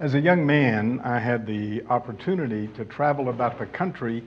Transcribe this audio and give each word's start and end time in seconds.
As 0.00 0.14
a 0.14 0.20
young 0.20 0.46
man, 0.46 1.00
I 1.02 1.18
had 1.18 1.44
the 1.44 1.82
opportunity 1.90 2.68
to 2.68 2.84
travel 2.84 3.30
about 3.30 3.58
the 3.58 3.66
country 3.66 4.22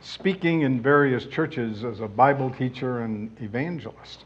speaking 0.00 0.62
in 0.62 0.82
various 0.82 1.26
churches 1.26 1.84
as 1.84 2.00
a 2.00 2.08
Bible 2.08 2.50
teacher 2.50 3.02
and 3.02 3.30
evangelist. 3.40 4.24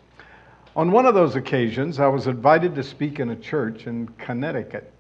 On 0.75 0.91
one 0.91 1.05
of 1.05 1.15
those 1.15 1.37
occasions, 1.37 2.01
I 2.01 2.07
was 2.07 2.29
invited 2.29 2.75
to 2.77 2.83
speak 2.83 3.21
in 3.21 3.29
a 3.29 3.37
church 3.37 3.87
in 3.87 4.09
Connecticut. 4.17 4.91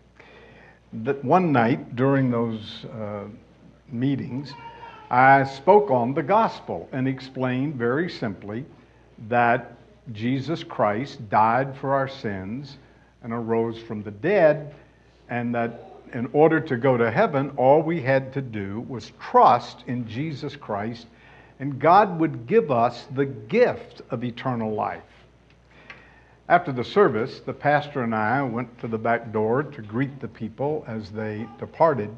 That 0.92 1.24
one 1.24 1.50
night 1.50 1.96
during 1.96 2.30
those 2.30 2.84
uh, 2.92 3.24
meetings, 3.88 4.52
I 5.10 5.44
spoke 5.44 5.90
on 5.90 6.12
the 6.12 6.22
gospel 6.22 6.90
and 6.92 7.08
explained 7.08 7.76
very 7.76 8.10
simply 8.10 8.66
that 9.28 9.78
Jesus 10.12 10.62
Christ 10.62 11.26
died 11.30 11.74
for 11.78 11.94
our 11.94 12.06
sins 12.06 12.76
and 13.22 13.32
arose 13.32 13.80
from 13.80 14.02
the 14.02 14.10
dead, 14.10 14.74
and 15.28 15.54
that 15.54 15.92
in 16.12 16.28
order 16.32 16.60
to 16.60 16.76
go 16.76 16.96
to 16.96 17.10
heaven, 17.10 17.50
all 17.56 17.82
we 17.82 18.00
had 18.00 18.32
to 18.34 18.40
do 18.40 18.84
was 18.88 19.12
trust 19.20 19.84
in 19.86 20.08
Jesus 20.08 20.56
Christ, 20.56 21.06
and 21.58 21.78
God 21.78 22.20
would 22.20 22.46
give 22.46 22.70
us 22.70 23.06
the 23.14 23.26
gift 23.26 24.02
of 24.10 24.24
eternal 24.24 24.72
life. 24.72 25.02
After 26.48 26.70
the 26.70 26.84
service, 26.84 27.40
the 27.40 27.52
pastor 27.52 28.02
and 28.02 28.14
I 28.14 28.42
went 28.42 28.78
to 28.78 28.88
the 28.88 28.98
back 28.98 29.32
door 29.32 29.64
to 29.64 29.82
greet 29.82 30.20
the 30.20 30.28
people 30.28 30.84
as 30.86 31.10
they 31.10 31.46
departed. 31.58 32.10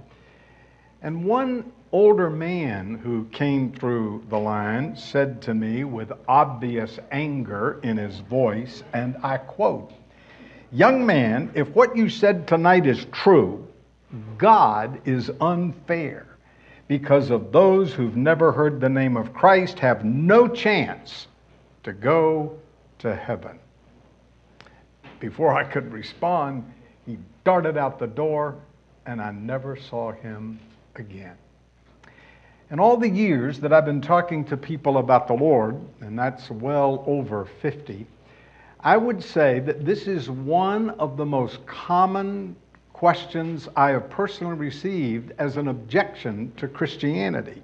And 1.00 1.24
one 1.24 1.72
older 1.92 2.28
man 2.28 2.96
who 2.96 3.24
came 3.26 3.72
through 3.72 4.26
the 4.28 4.38
line 4.38 4.96
said 4.96 5.40
to 5.42 5.54
me 5.54 5.84
with 5.84 6.12
obvious 6.28 6.98
anger 7.10 7.80
in 7.82 7.96
his 7.96 8.18
voice, 8.18 8.82
and 8.92 9.16
I 9.22 9.38
quote, 9.38 9.92
Young 10.70 11.06
man, 11.06 11.50
if 11.54 11.68
what 11.70 11.96
you 11.96 12.10
said 12.10 12.46
tonight 12.46 12.86
is 12.86 13.06
true, 13.06 13.66
God 14.36 15.00
is 15.06 15.30
unfair 15.40 16.26
because 16.88 17.30
of 17.30 17.52
those 17.52 17.92
who've 17.92 18.16
never 18.16 18.52
heard 18.52 18.80
the 18.80 18.88
name 18.88 19.16
of 19.16 19.32
Christ 19.32 19.78
have 19.78 20.04
no 20.04 20.46
chance 20.46 21.26
to 21.84 21.92
go 21.92 22.58
to 22.98 23.14
heaven. 23.14 23.58
Before 25.20 25.54
I 25.54 25.64
could 25.64 25.90
respond, 25.90 26.70
he 27.06 27.18
darted 27.44 27.78
out 27.78 27.98
the 27.98 28.06
door 28.06 28.56
and 29.06 29.22
I 29.22 29.30
never 29.32 29.74
saw 29.74 30.12
him 30.12 30.60
again. 30.96 31.36
In 32.70 32.78
all 32.78 32.98
the 32.98 33.08
years 33.08 33.58
that 33.60 33.72
I've 33.72 33.86
been 33.86 34.02
talking 34.02 34.44
to 34.46 34.56
people 34.56 34.98
about 34.98 35.28
the 35.28 35.34
Lord, 35.34 35.80
and 36.02 36.18
that's 36.18 36.50
well 36.50 37.02
over 37.06 37.46
50, 37.62 38.06
I 38.80 38.96
would 38.96 39.22
say 39.22 39.58
that 39.60 39.84
this 39.84 40.06
is 40.06 40.30
one 40.30 40.90
of 40.90 41.16
the 41.16 41.26
most 41.26 41.66
common 41.66 42.54
questions 42.92 43.68
I 43.74 43.90
have 43.90 44.08
personally 44.08 44.56
received 44.56 45.32
as 45.38 45.56
an 45.56 45.68
objection 45.68 46.52
to 46.58 46.68
Christianity. 46.68 47.62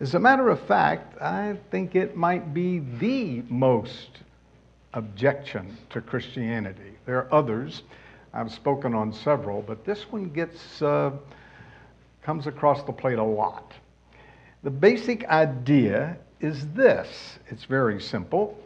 As 0.00 0.14
a 0.14 0.18
matter 0.18 0.48
of 0.48 0.60
fact, 0.60 1.20
I 1.22 1.56
think 1.70 1.94
it 1.94 2.16
might 2.16 2.52
be 2.52 2.80
the 2.98 3.42
most 3.48 4.08
objection 4.92 5.76
to 5.90 6.00
Christianity. 6.00 6.94
There 7.06 7.18
are 7.18 7.32
others. 7.32 7.82
I've 8.32 8.52
spoken 8.52 8.92
on 8.92 9.12
several, 9.12 9.62
but 9.62 9.84
this 9.84 10.10
one 10.10 10.30
gets 10.30 10.82
uh, 10.82 11.12
comes 12.22 12.48
across 12.48 12.82
the 12.82 12.92
plate 12.92 13.18
a 13.18 13.24
lot. 13.24 13.72
The 14.64 14.70
basic 14.70 15.24
idea 15.26 16.16
is 16.40 16.66
this 16.68 17.38
it's 17.48 17.64
very 17.64 18.00
simple. 18.00 18.58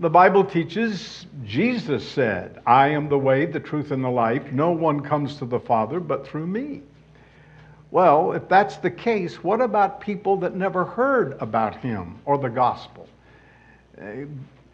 The 0.00 0.08
Bible 0.08 0.44
teaches, 0.44 1.26
Jesus 1.44 2.08
said, 2.08 2.62
I 2.64 2.88
am 2.88 3.10
the 3.10 3.18
way, 3.18 3.44
the 3.44 3.60
truth, 3.60 3.90
and 3.90 4.02
the 4.02 4.08
life. 4.08 4.50
No 4.50 4.70
one 4.70 5.00
comes 5.00 5.36
to 5.36 5.44
the 5.44 5.60
Father 5.60 6.00
but 6.00 6.26
through 6.26 6.46
me. 6.46 6.80
Well, 7.90 8.32
if 8.32 8.48
that's 8.48 8.78
the 8.78 8.90
case, 8.90 9.44
what 9.44 9.60
about 9.60 10.00
people 10.00 10.38
that 10.38 10.56
never 10.56 10.86
heard 10.86 11.36
about 11.38 11.76
him 11.76 12.18
or 12.24 12.38
the 12.38 12.48
gospel? 12.48 13.10
Eh, 13.98 14.24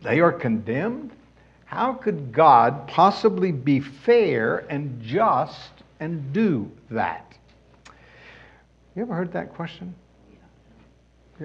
they 0.00 0.20
are 0.20 0.30
condemned? 0.30 1.10
How 1.64 1.94
could 1.94 2.30
God 2.32 2.86
possibly 2.86 3.50
be 3.50 3.80
fair 3.80 4.58
and 4.70 5.02
just 5.02 5.72
and 5.98 6.32
do 6.32 6.70
that? 6.92 7.32
You 8.94 9.02
ever 9.02 9.14
heard 9.14 9.32
that 9.32 9.52
question? 9.54 9.92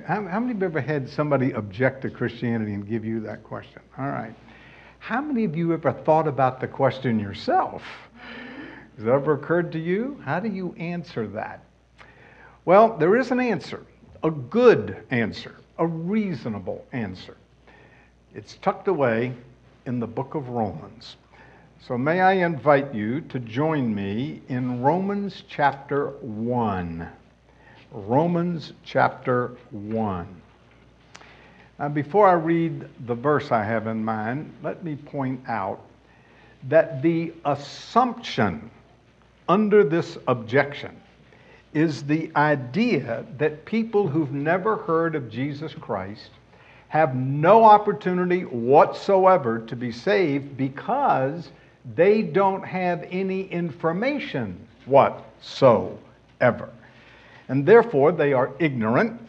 How, 0.05 0.25
how 0.25 0.39
many 0.39 0.53
of 0.53 0.59
you 0.59 0.65
ever 0.65 0.79
had 0.79 1.09
somebody 1.09 1.51
object 1.51 2.03
to 2.03 2.09
Christianity 2.09 2.73
and 2.73 2.87
give 2.87 3.03
you 3.03 3.19
that 3.21 3.43
question? 3.43 3.81
All 3.97 4.07
right. 4.07 4.33
How 4.99 5.19
many 5.19 5.43
of 5.43 5.55
you 5.55 5.73
ever 5.73 5.91
thought 5.91 6.27
about 6.27 6.61
the 6.61 6.67
question 6.67 7.19
yourself? 7.19 7.83
Has 8.95 9.05
it 9.05 9.09
ever 9.09 9.33
occurred 9.33 9.71
to 9.73 9.79
you? 9.79 10.21
How 10.23 10.39
do 10.39 10.47
you 10.47 10.73
answer 10.77 11.27
that? 11.27 11.65
Well, 12.63 12.95
there 12.97 13.17
is 13.17 13.31
an 13.31 13.41
answer, 13.41 13.83
a 14.23 14.31
good 14.31 15.03
answer, 15.09 15.55
a 15.77 15.87
reasonable 15.87 16.85
answer. 16.93 17.35
It's 18.33 18.55
tucked 18.61 18.87
away 18.87 19.33
in 19.85 19.99
the 19.99 20.07
book 20.07 20.35
of 20.35 20.49
Romans. 20.49 21.17
So, 21.85 21.97
may 21.97 22.21
I 22.21 22.33
invite 22.33 22.93
you 22.93 23.21
to 23.21 23.39
join 23.39 23.93
me 23.93 24.41
in 24.47 24.81
Romans 24.81 25.43
chapter 25.49 26.11
1. 26.21 27.09
Romans 27.91 28.71
chapter 28.85 29.51
1. 29.71 30.41
Now, 31.77 31.89
before 31.89 32.27
I 32.27 32.33
read 32.33 32.87
the 33.05 33.15
verse 33.15 33.51
I 33.51 33.65
have 33.65 33.87
in 33.87 34.03
mind, 34.03 34.53
let 34.63 34.83
me 34.83 34.95
point 34.95 35.41
out 35.47 35.81
that 36.69 37.01
the 37.01 37.33
assumption 37.43 38.71
under 39.49 39.83
this 39.83 40.17
objection 40.27 40.95
is 41.73 42.03
the 42.03 42.31
idea 42.37 43.25
that 43.37 43.65
people 43.65 44.07
who've 44.07 44.31
never 44.31 44.77
heard 44.77 45.15
of 45.15 45.29
Jesus 45.29 45.73
Christ 45.73 46.29
have 46.87 47.15
no 47.15 47.65
opportunity 47.65 48.43
whatsoever 48.43 49.59
to 49.59 49.75
be 49.75 49.91
saved 49.91 50.55
because 50.55 51.49
they 51.95 52.21
don't 52.21 52.63
have 52.63 53.05
any 53.09 53.43
information 53.47 54.65
whatsoever 54.85 56.69
and 57.51 57.65
therefore 57.65 58.13
they 58.13 58.31
are 58.31 58.53
ignorant, 58.59 59.19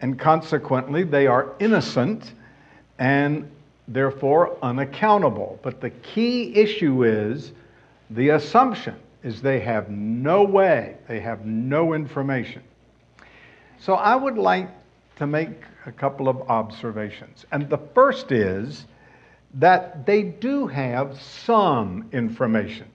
and 0.00 0.18
consequently 0.18 1.04
they 1.04 1.28
are 1.28 1.52
innocent 1.60 2.32
and 2.98 3.48
therefore 3.86 4.58
unaccountable. 4.62 5.60
But 5.62 5.80
the 5.80 5.90
key 5.90 6.56
issue 6.56 7.04
is 7.04 7.52
the 8.10 8.30
assumption 8.30 8.96
is 9.22 9.40
they 9.40 9.60
have 9.60 9.88
no 9.90 10.42
way, 10.42 10.96
they 11.06 11.20
have 11.20 11.46
no 11.46 11.94
information. 11.94 12.62
So 13.78 13.94
I 13.94 14.16
would 14.16 14.38
like 14.38 14.68
to 15.18 15.28
make 15.28 15.50
a 15.86 15.92
couple 15.92 16.28
of 16.28 16.42
observations. 16.50 17.46
And 17.52 17.70
the 17.70 17.78
first 17.94 18.32
is 18.32 18.86
that 19.54 20.04
they 20.04 20.24
do 20.24 20.66
have 20.66 21.22
some 21.22 22.08
information. 22.10 22.88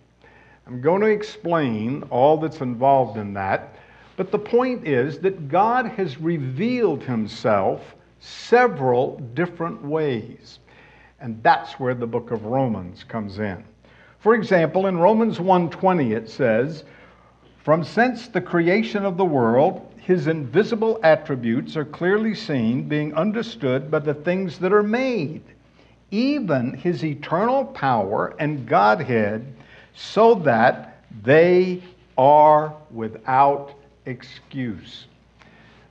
I'm 0.66 0.82
going 0.82 1.00
to 1.04 1.08
explain 1.08 2.04
all 2.10 2.36
that's 2.36 2.60
involved 2.60 3.18
in 3.18 3.34
that 3.36 3.74
but 4.18 4.32
the 4.32 4.40
point 4.40 4.86
is 4.86 5.20
that 5.20 5.48
God 5.48 5.86
has 5.86 6.20
revealed 6.20 7.04
himself 7.04 7.96
several 8.20 9.18
different 9.36 9.84
ways. 9.84 10.60
And 11.22 11.42
that's 11.44 11.80
where 11.80 11.94
the 11.94 12.08
book 12.08 12.32
of 12.32 12.46
Romans 12.46 13.04
comes 13.04 13.40
in. 13.40 13.64
For 14.20 14.34
example, 14.36 14.88
in 14.88 14.98
Romans 14.98 15.40
1:20 15.40 16.14
it 16.14 16.30
says, 16.30 16.84
"From 17.60 17.84
since 17.84 18.28
the 18.28 18.42
creation 18.42 19.06
of 19.06 19.18
the 19.18 19.26
world, 19.26 19.82
his 19.98 20.28
invisible 20.28 21.00
attributes 21.04 21.78
are 21.78 21.86
clearly 21.86 22.34
seen, 22.34 22.88
being 22.88 23.14
understood 23.14 23.92
by 23.92 24.00
the 24.00 24.14
things 24.14 24.58
that 24.60 24.74
are 24.74 24.84
made, 24.84 25.42
even 26.10 26.74
his 26.74 27.04
eternal 27.04 27.66
power 27.66 28.34
and 28.40 28.68
Godhead, 28.68 29.46
so 29.94 30.34
that 30.36 31.04
they 31.24 31.82
are 32.18 32.74
without 32.92 33.74
excuse. 34.08 35.06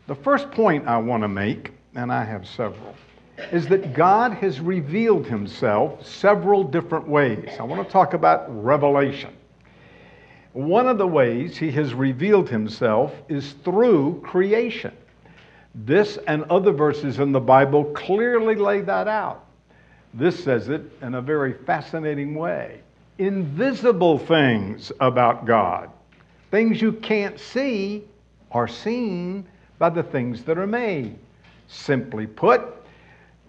The 0.06 0.14
first 0.14 0.50
point 0.50 0.88
I 0.88 0.98
want 0.98 1.22
to 1.22 1.28
make, 1.28 1.72
and 1.94 2.12
I 2.12 2.24
have 2.24 2.46
several, 2.46 2.94
is 3.52 3.66
that 3.68 3.92
God 3.92 4.32
has 4.34 4.60
revealed 4.60 5.26
himself 5.26 6.06
several 6.06 6.64
different 6.64 7.06
ways. 7.06 7.50
I 7.60 7.62
want 7.62 7.86
to 7.86 7.92
talk 7.92 8.14
about 8.14 8.46
revelation. 8.48 9.34
One 10.52 10.88
of 10.88 10.96
the 10.96 11.06
ways 11.06 11.56
he 11.56 11.70
has 11.72 11.92
revealed 11.92 12.48
himself 12.48 13.12
is 13.28 13.52
through 13.64 14.22
creation. 14.24 14.94
This 15.74 16.16
and 16.26 16.44
other 16.44 16.72
verses 16.72 17.19
in 17.19 17.32
the 17.32 17.40
Bible 17.40 17.84
clearly 17.84 18.54
lay 18.54 18.80
that 18.80 19.06
out. 19.06 19.44
This 20.14 20.42
says 20.42 20.70
it 20.70 20.80
in 21.02 21.14
a 21.14 21.20
very 21.20 21.52
fascinating 21.52 22.34
way. 22.34 22.80
Invisible 23.19 24.19
things 24.19 24.90
about 25.00 25.44
God, 25.44 25.90
things 26.56 26.81
you 26.81 26.91
can't 26.91 27.38
see, 27.38 28.03
are 28.50 28.67
seen 28.67 29.47
by 29.79 29.91
the 29.91 30.03
things 30.03 30.43
that 30.44 30.56
are 30.56 30.67
made. 30.67 31.14
Simply 31.69 32.26
put, 32.26 32.62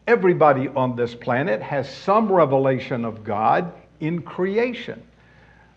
everybody 0.08 0.68
on 0.68 0.94
this 0.94 1.16
planet 1.16 1.62
has 1.62 1.90
some 1.90 2.30
revelation 2.30 3.06
of 3.06 3.24
God 3.24 3.72
in 4.02 4.22
creation. 4.22 5.02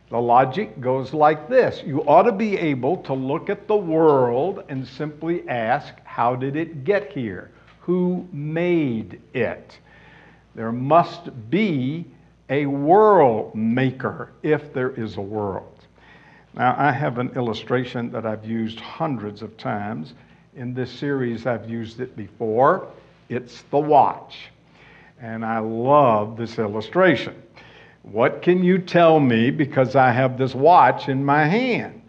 The 0.09 0.21
logic 0.21 0.81
goes 0.81 1.15
like 1.15 1.49
this 1.49 1.85
You 1.87 2.03
ought 2.03 2.25
to 2.25 2.33
be 2.33 2.59
able 2.59 2.97
to 3.05 3.15
look 3.15 3.49
at 3.49 3.69
the 3.69 3.77
world 3.77 4.65
and 4.69 4.85
simply 4.85 5.49
ask, 5.49 5.95
How 6.03 6.35
did 6.35 6.57
it 6.57 6.83
get 6.83 7.13
here? 7.13 7.53
Who 7.83 8.27
made 8.33 9.21
it? 9.35 9.79
There 10.57 10.73
must 10.73 11.49
be 11.49 12.07
a 12.49 12.67
world 12.67 13.55
maker 13.55 14.33
if 14.43 14.73
there 14.73 14.91
is 14.91 15.17
a 15.17 15.23
world. 15.23 15.80
Now, 16.55 16.75
I 16.77 16.91
have 16.91 17.19
an 17.19 17.31
illustration 17.37 18.11
that 18.11 18.27
I've 18.27 18.45
used 18.45 18.81
hundreds 18.81 19.43
of 19.43 19.57
times. 19.57 20.15
In 20.57 20.75
this 20.75 20.91
series, 20.91 21.47
I've 21.47 21.71
used 21.71 22.01
it 22.01 22.17
before. 22.17 22.89
It's 23.29 23.63
the 23.71 23.79
watch. 23.79 24.51
And 25.21 25.45
I 25.45 25.59
love 25.59 26.37
this 26.37 26.59
illustration. 26.59 27.41
What 28.03 28.43
can 28.43 28.65
you 28.65 28.79
tell 28.79 29.21
me 29.21 29.51
because 29.51 29.95
I 29.95 30.11
have 30.11 30.39
this 30.39 30.55
watch 30.55 31.09
in 31.09 31.25
my 31.25 31.45
hand? 31.45 32.01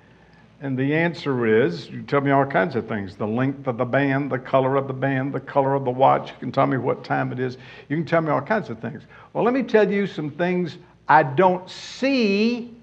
And 0.62 0.78
the 0.78 0.96
answer 0.96 1.46
is 1.66 1.90
you 1.90 2.04
tell 2.04 2.22
me 2.22 2.32
all 2.32 2.46
kinds 2.46 2.76
of 2.76 2.88
things 2.88 3.16
the 3.16 3.28
length 3.28 3.68
of 3.68 3.78
the 3.78 3.86
band, 3.86 4.32
the 4.32 4.40
color 4.40 4.76
of 4.76 4.88
the 4.88 4.94
band, 4.94 5.34
the 5.34 5.40
color 5.40 5.74
of 5.74 5.86
the 5.86 5.92
watch. 5.92 6.30
You 6.30 6.36
can 6.40 6.52
tell 6.52 6.68
me 6.68 6.78
what 6.78 7.04
time 7.04 7.32
it 7.32 7.40
is. 7.40 7.58
You 7.90 7.98
can 7.98 8.06
tell 8.06 8.22
me 8.22 8.30
all 8.30 8.42
kinds 8.42 8.70
of 8.70 8.80
things. 8.80 9.04
Well, 9.34 9.44
let 9.44 9.54
me 9.54 9.64
tell 9.64 9.92
you 9.92 10.08
some 10.08 10.30
things 10.32 10.78
I 11.08 11.24
don't 11.24 11.70
see 11.70 12.76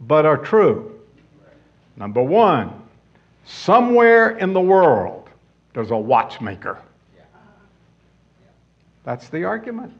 but 0.00 0.26
are 0.26 0.38
true. 0.38 0.98
Number 1.96 2.22
one, 2.22 2.72
somewhere 3.44 4.38
in 4.38 4.52
the 4.52 4.60
world 4.60 5.28
there's 5.74 5.90
a 5.90 5.96
watchmaker. 5.96 6.78
That's 9.04 9.28
the 9.28 9.44
argument. 9.44 9.92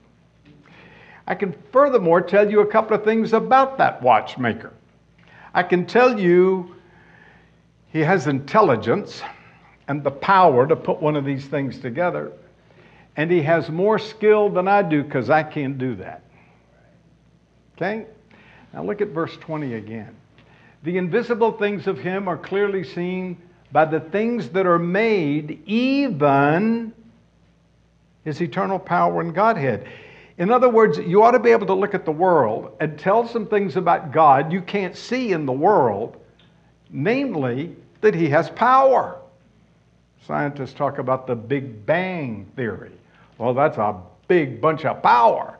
I 1.27 1.35
can 1.35 1.55
furthermore 1.73 2.21
tell 2.21 2.51
you 2.51 2.61
a 2.61 2.67
couple 2.67 2.97
of 2.97 3.05
things 3.05 3.33
about 3.33 3.79
that 3.79 4.03
watchmaker. 4.03 4.73
I 5.55 5.63
can 5.63 5.87
tell 5.87 6.19
you 6.19 6.75
he 7.93 8.01
has 8.01 8.27
intelligence 8.27 9.23
and 9.89 10.03
the 10.05 10.11
power 10.11 10.67
to 10.67 10.77
put 10.77 11.01
one 11.01 11.17
of 11.17 11.25
these 11.25 11.47
things 11.47 11.79
together, 11.79 12.33
and 13.17 13.31
he 13.31 13.43
has 13.43 13.69
more 13.71 13.99
skill 13.99 14.49
than 14.49 14.69
I 14.69 14.83
do 14.83 15.03
because 15.03 15.31
I 15.31 15.43
can't 15.43 15.79
do 15.79 15.97
that. 15.97 16.23
Okay? 17.77 18.07
Now 18.73 18.85
look 18.85 19.01
at 19.01 19.09
verse 19.09 19.37
20 19.39 19.75
again. 19.75 20.15
The 20.83 20.97
invisible 20.97 21.53
things 21.53 21.87
of 21.87 21.99
him 21.99 22.29
are 22.29 22.39
clearly 22.39 22.85
seen 22.85 23.37
by 23.73 23.85
the 23.85 24.01
things 24.01 24.49
that 24.51 24.67
are 24.67 24.79
made, 24.79 25.63
even 25.67 26.93
his 28.25 28.41
eternal 28.41 28.79
power 28.79 29.21
and 29.21 29.35
Godhead. 29.35 29.87
In 30.39 30.51
other 30.51 30.69
words, 30.69 30.99
you 30.99 31.23
ought 31.23 31.33
to 31.33 31.39
be 31.39 31.51
able 31.51 31.67
to 31.67 31.75
look 31.75 31.95
at 31.95 32.05
the 32.05 32.13
world 32.13 32.75
and 32.81 32.99
tell 32.99 33.29
some 33.29 33.47
things 33.47 33.77
about 33.77 34.13
God 34.13 34.53
you 34.53 34.63
can't 34.63 34.97
see 34.97 35.33
in 35.33 35.45
the 35.45 35.53
world, 35.53 36.17
namely, 36.91 37.77
that 38.01 38.15
He 38.15 38.29
has 38.31 38.49
power. 38.51 39.19
Scientists 40.27 40.73
talk 40.73 40.99
about 40.99 41.27
the 41.27 41.35
Big 41.35 41.85
Bang 41.85 42.51
Theory. 42.57 42.93
Well, 43.37 43.53
that's 43.53 43.77
a 43.77 44.01
big 44.29 44.61
bunch 44.61 44.85
of 44.85 45.03
power. 45.03 45.59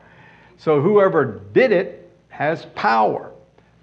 So 0.57 0.81
whoever 0.81 1.41
did 1.53 1.71
it 1.71 2.00
has 2.41 2.65
power. 2.73 3.31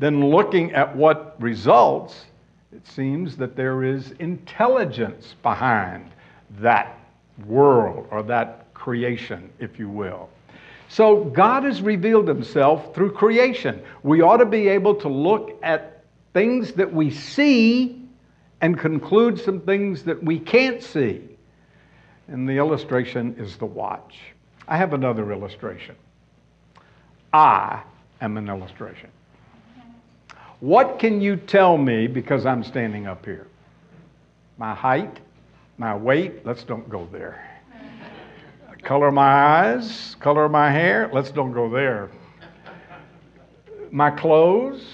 Then, 0.00 0.31
looking 0.31 0.72
at 0.72 0.96
what 0.96 1.40
results, 1.40 2.26
it 2.72 2.84
seems 2.88 3.37
that 3.37 3.55
there 3.55 3.84
is 3.84 4.10
intelligence 4.19 5.37
behind 5.44 6.10
that 6.58 6.99
world 7.46 8.08
or 8.10 8.25
that 8.25 8.66
creation, 8.75 9.49
if 9.60 9.78
you 9.78 9.88
will. 9.88 10.28
So 10.88 11.22
God 11.22 11.62
has 11.62 11.81
revealed 11.82 12.26
himself 12.26 12.93
through 12.96 13.12
creation. 13.12 13.81
We 14.02 14.22
ought 14.22 14.38
to 14.38 14.46
be 14.46 14.66
able 14.66 14.96
to 14.96 15.08
look 15.08 15.56
at 15.62 16.02
things 16.34 16.72
that 16.72 16.93
we 16.93 17.12
see 17.12 18.02
and 18.60 18.76
conclude 18.76 19.38
some 19.38 19.60
things 19.60 20.02
that 20.02 20.20
we 20.20 20.37
can't 20.37 20.82
see. 20.82 21.22
And 22.26 22.49
the 22.49 22.55
illustration 22.55 23.37
is 23.38 23.56
the 23.56 23.66
watch. 23.66 24.19
I 24.66 24.76
have 24.76 24.94
another 24.94 25.31
illustration. 25.31 25.94
I 27.32 27.82
am 28.20 28.37
an 28.37 28.49
illustration. 28.49 29.11
What 30.61 30.99
can 30.99 31.20
you 31.20 31.37
tell 31.37 31.79
me 31.79 32.06
because 32.06 32.44
I'm 32.44 32.65
standing 32.65 33.06
up 33.06 33.25
here? 33.25 33.47
My 34.56 34.75
height, 34.75 35.20
my 35.76 35.94
weight, 35.94 36.44
let's 36.44 36.65
don't 36.65 36.88
go 36.88 37.09
there. 37.12 37.44
Color 38.82 39.09
of 39.09 39.15
my 39.15 39.23
eyes, 39.23 40.17
color 40.20 40.44
of 40.44 40.50
my 40.50 40.70
hair. 40.70 41.11
Let's 41.12 41.31
don't 41.31 41.53
go 41.53 41.69
there. 41.69 42.11
My 43.91 44.11
clothes. 44.11 44.85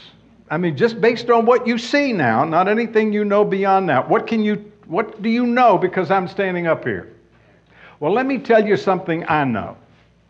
I 0.51 0.59
mean, 0.59 0.77
just 0.77 1.01
based 1.01 1.31
on 1.31 1.47
what 1.47 1.67
you 1.67 1.79
see 1.79 2.13
now, 2.13 2.45
not 2.45 2.69
anything 2.69 3.13
you 3.13 3.25
know 3.25 3.45
beyond 3.45 3.89
that. 3.89 4.09
What 4.09 4.27
can 4.27 4.45
you 4.45 4.71
what 4.87 5.23
do 5.23 5.29
you 5.31 5.47
know 5.47 5.79
because 5.79 6.11
I'm 6.11 6.29
standing 6.29 6.67
up 6.67 6.85
here? 6.85 7.15
Well, 8.01 8.13
let 8.13 8.27
me 8.27 8.39
tell 8.39 8.67
you 8.67 8.77
something 8.77 9.25
I 9.29 9.45
know 9.45 9.77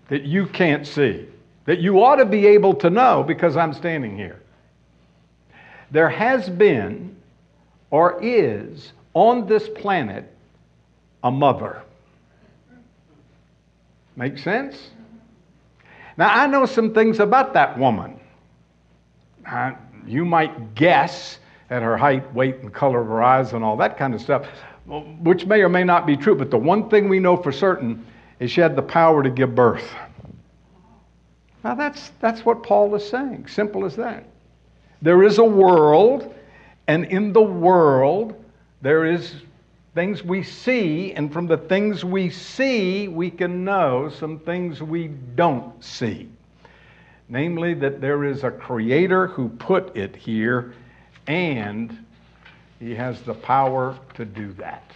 that 0.09 0.23
you 0.23 0.47
can't 0.47 0.87
see, 0.87 1.27
that 1.67 1.81
you 1.81 2.03
ought 2.03 2.17
to 2.17 2.27
be 2.27 2.47
able 2.47 2.75
to 2.75 2.91
know 2.91 3.23
because 3.23 3.57
I'm 3.57 3.73
standing 3.73 4.17
here. 4.17 4.41
There 5.91 6.09
has 6.09 6.49
been 6.49 7.17
or 7.91 8.19
is 8.23 8.93
on 9.15 9.47
this 9.47 9.69
planet 9.69 10.31
a 11.23 11.31
mother. 11.31 11.83
Make 14.17 14.39
sense? 14.39 14.91
Now, 16.17 16.33
I 16.33 16.47
know 16.47 16.67
some 16.67 16.93
things 16.95 17.19
about 17.19 17.55
that 17.55 17.79
woman. 17.79 18.21
Now, 19.45 19.79
you 20.07 20.25
might 20.25 20.75
guess 20.75 21.39
at 21.71 21.83
her 21.83 21.97
height, 21.97 22.33
weight, 22.35 22.57
and 22.59 22.73
color 22.73 23.01
of 23.01 23.09
her 23.09 23.23
eyes 23.23 23.53
and 23.53 23.65
all 23.65 23.77
that 23.79 23.97
kind 23.97 24.15
of 24.15 24.21
stuff, 24.21 24.47
which 24.87 25.47
may 25.47 25.61
or 25.61 25.69
may 25.69 25.83
not 25.83 26.07
be 26.07 26.17
true, 26.17 26.37
but 26.37 26.51
the 26.51 26.59
one 26.59 26.89
thing 26.91 27.09
we 27.09 27.19
know 27.19 27.37
for 27.37 27.51
certain 27.51 28.07
is 28.39 28.51
she 28.51 28.61
had 28.61 28.77
the 28.77 28.83
power 28.83 29.23
to 29.23 29.31
give 29.31 29.55
birth. 29.55 29.95
Now, 31.65 31.75
that's, 31.75 32.13
that's 32.21 32.45
what 32.45 32.63
Paul 32.63 32.95
is 32.95 33.09
saying. 33.09 33.49
Simple 33.49 33.87
as 33.87 33.97
that. 33.97 34.27
There 35.01 35.23
is 35.23 35.39
a 35.39 35.45
world, 35.45 36.35
and 36.87 37.07
in 37.07 37.33
the 37.33 37.43
world, 37.43 38.35
there 38.83 39.07
is 39.07 39.37
things 39.95 40.23
we 40.23 40.43
see, 40.43 41.13
and 41.15 41.33
from 41.33 41.47
the 41.47 41.57
things 41.57 42.05
we 42.05 42.29
see, 42.29 43.09
we 43.09 43.31
can 43.31 43.65
know 43.65 44.11
some 44.11 44.39
things 44.41 44.83
we 44.83 45.09
don't 45.09 45.83
see. 45.83 46.29
Namely, 47.31 47.73
that 47.75 48.03
there 48.03 48.25
is 48.25 48.45
a 48.45 48.51
creator 48.51 49.27
who 49.27 49.49
put 49.49 49.97
it 49.97 50.15
here, 50.15 50.75
and 51.27 52.05
he 52.79 52.95
has 52.95 53.23
the 53.23 53.33
power 53.33 53.99
to 54.15 54.27
do 54.27 54.53
that. 54.55 54.91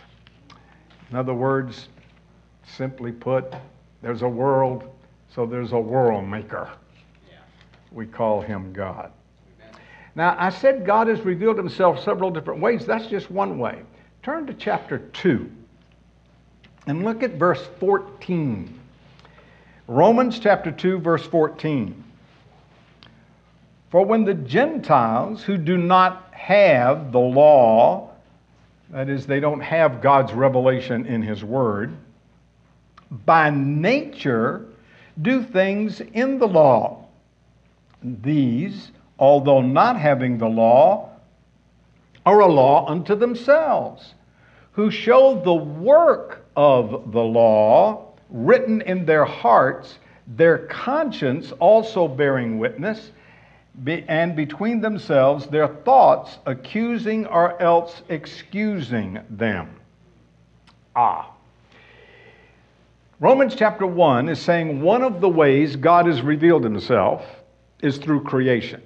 In 1.11 1.17
other 1.17 1.33
words, 1.33 1.89
simply 2.67 3.13
put, 3.13 3.55
there's 4.03 4.21
a 4.21 4.29
world, 4.29 4.91
so 5.35 5.47
there's 5.47 5.73
a 5.73 5.78
world 5.78 6.26
maker. 6.26 6.70
We 7.92 8.06
call 8.06 8.40
him 8.40 8.73
God. 8.73 9.12
Now, 10.14 10.37
I 10.38 10.50
said 10.50 10.85
God 10.85 11.06
has 11.06 11.20
revealed 11.20 11.56
himself 11.56 12.02
several 12.02 12.30
different 12.30 12.61
ways. 12.61 12.85
That's 12.85 13.06
just 13.06 13.30
one 13.30 13.58
way. 13.58 13.82
Turn 14.23 14.47
to 14.47 14.54
chapter 14.54 14.99
2 14.99 15.50
and 16.87 17.04
look 17.04 17.23
at 17.23 17.32
verse 17.35 17.64
14. 17.78 18.78
Romans 19.87 20.38
chapter 20.38 20.70
2, 20.70 20.99
verse 20.99 21.25
14. 21.25 22.04
For 23.90 24.04
when 24.04 24.25
the 24.25 24.35
Gentiles 24.35 25.42
who 25.42 25.56
do 25.56 25.76
not 25.76 26.32
have 26.32 27.12
the 27.12 27.18
law, 27.18 28.11
that 28.90 29.08
is, 29.08 29.26
they 29.26 29.40
don't 29.40 29.61
have 29.61 30.02
God's 30.02 30.32
revelation 30.32 31.06
in 31.06 31.23
His 31.23 31.44
Word, 31.44 31.97
by 33.25 33.50
nature 33.50 34.66
do 35.23 35.43
things 35.43 36.01
in 36.01 36.39
the 36.39 36.47
law. 36.47 37.07
These, 38.03 38.93
although 39.19 39.61
not 39.61 39.99
having 39.99 40.39
the 40.39 40.49
law, 40.49 41.11
are 42.25 42.41
a 42.41 42.47
law 42.47 42.87
unto 42.89 43.15
themselves, 43.15 44.15
who 44.73 44.91
show 44.91 45.41
the 45.43 45.55
work 45.55 46.45
of 46.57 47.13
the 47.13 47.23
law 47.23 48.13
written 48.31 48.81
in 48.83 49.07
their 49.07 49.25
hearts, 49.25 49.99
their 50.27 50.59
conscience 50.67 51.53
also 51.59 52.07
bearing 52.07 52.59
witness, 52.59 53.13
and 53.87 54.37
between 54.37 54.81
themselves 54.81 55.47
their 55.47 55.69
thoughts, 55.69 56.39
accusing 56.47 57.27
or 57.27 57.61
else 57.63 58.03
excusing 58.09 59.19
them. 59.31 59.81
Ah. 60.95 61.38
Romans 63.21 63.57
chapter 63.57 63.85
1 63.85 64.29
is 64.29 64.39
saying 64.39 64.81
one 64.81 65.03
of 65.03 65.21
the 65.21 65.29
ways 65.29 65.75
God 65.75 66.07
has 66.07 66.23
revealed 66.23 66.63
himself 66.63 67.27
is 67.83 67.99
through 67.99 68.23
creation. 68.23 68.81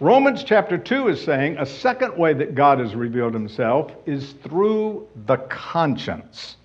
Romans 0.00 0.44
chapter 0.44 0.76
2 0.76 1.08
is 1.08 1.24
saying 1.24 1.56
a 1.56 1.64
second 1.64 2.14
way 2.14 2.34
that 2.34 2.54
God 2.54 2.78
has 2.78 2.94
revealed 2.94 3.32
himself 3.32 3.90
is 4.04 4.32
through 4.42 5.08
the 5.24 5.38
conscience. 5.48 6.58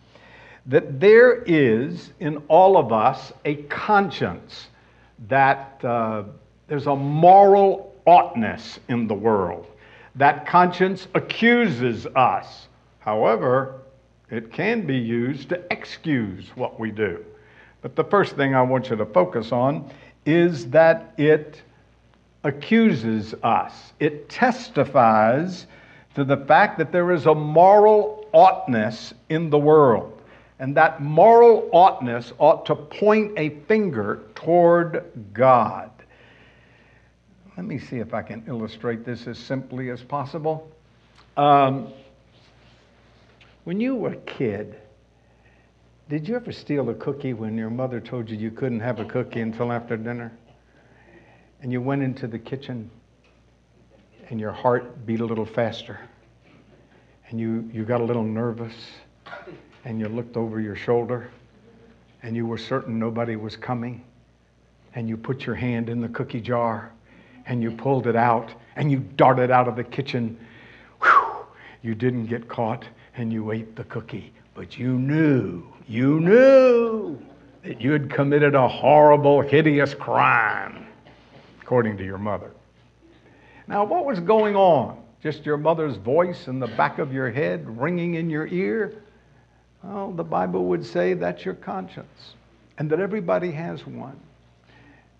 That 0.65 0.99
there 0.99 1.41
is 1.43 2.11
in 2.19 2.35
all 2.49 2.75
of 2.75 2.91
us 2.91 3.31
a 3.45 3.55
conscience, 3.69 4.67
that 5.29 5.79
uh, 5.85 6.23
there's 6.67 6.87
a 6.87 6.95
moral 6.97 7.95
oughtness 8.05 8.77
in 8.89 9.07
the 9.07 9.13
world. 9.13 9.67
That 10.15 10.45
conscience 10.45 11.07
accuses 11.13 12.07
us. 12.07 12.67
However, 12.99 13.78
it 14.31 14.51
can 14.51 14.85
be 14.85 14.97
used 14.97 15.49
to 15.49 15.61
excuse 15.71 16.49
what 16.55 16.79
we 16.79 16.91
do. 16.91 17.25
But 17.81 17.95
the 17.95 18.03
first 18.03 18.35
thing 18.35 18.53
I 18.53 18.61
want 18.61 18.89
you 18.89 18.95
to 18.95 19.05
focus 19.05 19.51
on 19.51 19.89
is 20.25 20.69
that 20.69 21.13
it 21.17 21.61
accuses 22.43 23.33
us. 23.43 23.93
It 23.99 24.29
testifies 24.29 25.65
to 26.15 26.23
the 26.23 26.37
fact 26.37 26.77
that 26.77 26.91
there 26.91 27.11
is 27.11 27.25
a 27.25 27.35
moral 27.35 28.27
oughtness 28.33 29.13
in 29.29 29.49
the 29.49 29.57
world. 29.57 30.21
And 30.59 30.75
that 30.75 31.01
moral 31.01 31.69
oughtness 31.71 32.33
ought 32.37 32.65
to 32.65 32.75
point 32.75 33.31
a 33.37 33.49
finger 33.67 34.23
toward 34.35 35.05
God. 35.33 35.89
Let 37.55 37.65
me 37.65 37.79
see 37.79 37.97
if 37.97 38.13
I 38.13 38.21
can 38.21 38.43
illustrate 38.47 39.05
this 39.05 39.25
as 39.27 39.37
simply 39.37 39.89
as 39.89 40.03
possible. 40.03 40.69
Um, 41.37 41.87
when 43.63 43.79
you 43.79 43.95
were 43.95 44.13
a 44.13 44.17
kid, 44.17 44.75
did 46.09 46.27
you 46.27 46.35
ever 46.35 46.51
steal 46.51 46.89
a 46.89 46.95
cookie 46.95 47.33
when 47.33 47.57
your 47.57 47.69
mother 47.69 47.99
told 47.99 48.29
you 48.29 48.37
you 48.37 48.51
couldn't 48.51 48.79
have 48.79 48.99
a 48.99 49.05
cookie 49.05 49.41
until 49.41 49.71
after 49.71 49.95
dinner? 49.95 50.31
And 51.61 51.71
you 51.71 51.81
went 51.81 52.01
into 52.01 52.25
the 52.25 52.39
kitchen 52.39 52.89
and 54.29 54.39
your 54.39 54.51
heart 54.51 55.05
beat 55.05 55.19
a 55.19 55.25
little 55.25 55.45
faster 55.45 55.99
and 57.29 57.39
you, 57.39 57.69
you 57.71 57.83
got 57.83 58.01
a 58.01 58.03
little 58.03 58.23
nervous 58.23 58.73
and 59.85 59.99
you 59.99 60.07
looked 60.07 60.35
over 60.35 60.59
your 60.59 60.75
shoulder 60.75 61.29
and 62.23 62.35
you 62.35 62.45
were 62.47 62.57
certain 62.57 62.97
nobody 62.97 63.35
was 63.35 63.55
coming 63.55 64.03
and 64.95 65.07
you 65.07 65.15
put 65.15 65.45
your 65.45 65.55
hand 65.55 65.89
in 65.89 66.01
the 66.01 66.09
cookie 66.09 66.41
jar 66.41 66.91
and 67.45 67.61
you 67.61 67.71
pulled 67.71 68.07
it 68.07 68.15
out 68.15 68.53
and 68.75 68.91
you 68.91 68.99
darted 69.15 69.51
out 69.51 69.67
of 69.67 69.75
the 69.75 69.83
kitchen. 69.83 70.39
Whew, 71.03 71.45
you 71.83 71.93
didn't 71.93 72.25
get 72.25 72.47
caught 72.47 72.85
and 73.15 73.31
you 73.31 73.51
ate 73.51 73.75
the 73.75 73.83
cookie, 73.85 74.31
but 74.53 74.77
you 74.77 74.93
knew, 74.93 75.63
you 75.87 76.19
knew 76.19 77.19
that 77.63 77.81
you 77.81 77.91
had 77.91 78.09
committed 78.09 78.55
a 78.55 78.67
horrible, 78.67 79.41
hideous 79.41 79.93
crime 79.93 80.87
according 81.61 81.97
to 81.97 82.03
your 82.03 82.17
mother. 82.17 82.51
Now, 83.67 83.83
what 83.83 84.05
was 84.05 84.19
going 84.19 84.55
on? 84.55 85.03
Just 85.21 85.45
your 85.45 85.57
mother's 85.57 85.97
voice 85.97 86.47
in 86.47 86.59
the 86.59 86.67
back 86.67 86.97
of 86.97 87.13
your 87.13 87.29
head 87.29 87.77
ringing 87.79 88.15
in 88.15 88.29
your 88.29 88.47
ear? 88.47 89.03
Well, 89.83 90.11
the 90.11 90.23
Bible 90.23 90.65
would 90.65 90.85
say 90.85 91.13
that's 91.13 91.45
your 91.45 91.53
conscience, 91.53 92.33
and 92.77 92.89
that 92.89 92.99
everybody 92.99 93.51
has 93.51 93.85
one, 93.85 94.19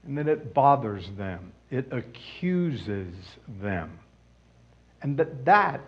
and 0.05 0.17
that 0.17 0.27
it 0.27 0.53
bothers 0.53 1.10
them, 1.17 1.51
it 1.69 1.88
accuses 1.91 3.13
them, 3.62 4.00
and 5.01 5.15
that 5.17 5.46
that 5.46 5.81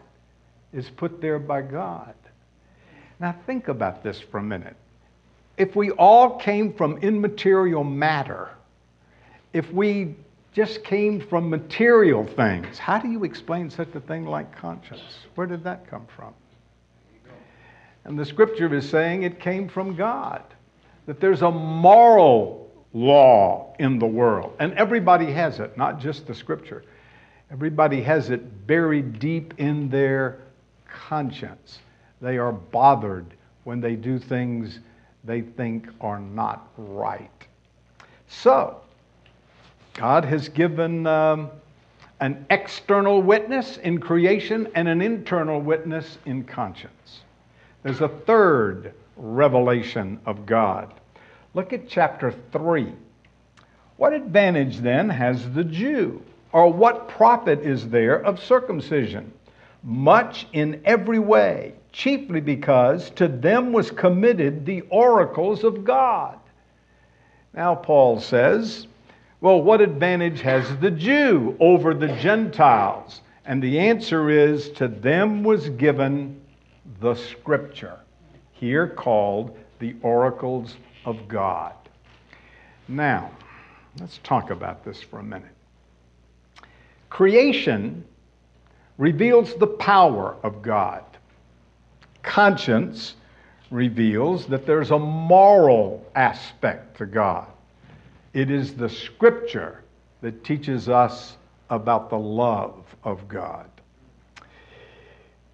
is 0.73 0.89
put 0.89 1.21
there 1.21 1.39
by 1.39 1.61
God. 1.61 2.13
Now, 3.19 3.35
think 3.45 3.67
about 3.67 4.03
this 4.03 4.19
for 4.19 4.39
a 4.39 4.43
minute. 4.43 4.75
If 5.57 5.75
we 5.75 5.91
all 5.91 6.37
came 6.37 6.73
from 6.73 6.97
immaterial 6.97 7.83
matter, 7.83 8.49
if 9.53 9.71
we 9.71 10.15
just 10.53 10.83
came 10.83 11.21
from 11.21 11.49
material 11.49 12.25
things. 12.25 12.77
How 12.77 12.99
do 12.99 13.09
you 13.09 13.23
explain 13.23 13.69
such 13.69 13.95
a 13.95 14.01
thing 14.01 14.25
like 14.25 14.55
conscience? 14.55 15.01
Where 15.35 15.47
did 15.47 15.63
that 15.63 15.89
come 15.89 16.05
from? 16.15 16.33
And 18.03 18.19
the 18.19 18.25
scripture 18.25 18.73
is 18.73 18.89
saying 18.89 19.23
it 19.23 19.39
came 19.39 19.69
from 19.69 19.95
God, 19.95 20.43
that 21.05 21.21
there's 21.21 21.41
a 21.41 21.51
moral 21.51 22.69
law 22.93 23.73
in 23.79 23.99
the 23.99 24.05
world. 24.05 24.53
And 24.59 24.73
everybody 24.73 25.31
has 25.31 25.59
it, 25.59 25.77
not 25.77 25.99
just 25.99 26.27
the 26.27 26.35
scripture. 26.35 26.83
Everybody 27.51 28.01
has 28.01 28.29
it 28.29 28.67
buried 28.67 29.19
deep 29.19 29.53
in 29.57 29.89
their 29.89 30.40
conscience. 30.93 31.79
They 32.21 32.37
are 32.37 32.51
bothered 32.51 33.33
when 33.63 33.81
they 33.81 33.95
do 33.95 34.19
things 34.19 34.79
they 35.23 35.41
think 35.41 35.87
are 36.01 36.19
not 36.19 36.67
right. 36.77 37.29
So, 38.27 38.81
God 39.93 40.25
has 40.25 40.49
given 40.49 41.05
um, 41.05 41.51
an 42.19 42.45
external 42.49 43.21
witness 43.21 43.77
in 43.77 43.99
creation 43.99 44.67
and 44.75 44.87
an 44.87 45.01
internal 45.01 45.59
witness 45.59 46.17
in 46.25 46.43
conscience. 46.43 47.21
There's 47.83 48.01
a 48.01 48.07
third 48.07 48.93
revelation 49.17 50.19
of 50.25 50.45
God. 50.45 50.93
Look 51.53 51.73
at 51.73 51.89
chapter 51.89 52.33
3. 52.51 52.93
What 53.97 54.13
advantage 54.13 54.77
then 54.77 55.09
has 55.09 55.51
the 55.51 55.63
Jew? 55.63 56.23
Or 56.53 56.71
what 56.71 57.07
profit 57.07 57.61
is 57.61 57.89
there 57.89 58.23
of 58.23 58.41
circumcision? 58.41 59.31
Much 59.83 60.47
in 60.53 60.81
every 60.85 61.19
way, 61.19 61.73
chiefly 61.91 62.39
because 62.39 63.09
to 63.11 63.27
them 63.27 63.73
was 63.73 63.91
committed 63.91 64.65
the 64.65 64.81
oracles 64.89 65.63
of 65.63 65.83
God. 65.83 66.37
Now, 67.53 67.75
Paul 67.75 68.19
says, 68.19 68.87
well, 69.41 69.61
what 69.61 69.81
advantage 69.81 70.41
has 70.41 70.77
the 70.77 70.91
Jew 70.91 71.57
over 71.59 71.93
the 71.93 72.15
Gentiles? 72.17 73.21
And 73.45 73.61
the 73.61 73.79
answer 73.79 74.29
is 74.29 74.69
to 74.73 74.87
them 74.87 75.43
was 75.43 75.67
given 75.69 76.39
the 76.99 77.15
scripture, 77.15 77.99
here 78.53 78.87
called 78.87 79.57
the 79.79 79.95
oracles 80.03 80.77
of 81.05 81.27
God. 81.27 81.73
Now, 82.87 83.31
let's 83.99 84.19
talk 84.23 84.51
about 84.51 84.85
this 84.85 85.01
for 85.01 85.19
a 85.19 85.23
minute. 85.23 85.49
Creation 87.09 88.05
reveals 88.97 89.55
the 89.55 89.67
power 89.67 90.35
of 90.43 90.61
God. 90.61 91.03
Conscience 92.23 93.15
reveals 93.71 94.45
that 94.47 94.65
there's 94.65 94.91
a 94.91 94.99
moral 94.99 96.05
aspect 96.15 96.97
to 96.97 97.05
God. 97.05 97.47
It 98.33 98.51
is 98.51 98.75
the 98.75 98.89
scripture 98.89 99.83
that 100.21 100.43
teaches 100.43 100.87
us 100.87 101.37
about 101.69 102.09
the 102.09 102.17
love 102.17 102.83
of 103.03 103.27
God. 103.27 103.69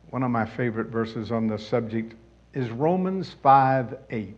One 0.09 0.23
of 0.23 0.31
my 0.31 0.45
favorite 0.45 0.87
verses 0.87 1.31
on 1.31 1.47
this 1.47 1.67
subject 1.67 2.15
is 2.53 2.69
Romans 2.69 3.35
5 3.43 3.97
8. 4.09 4.35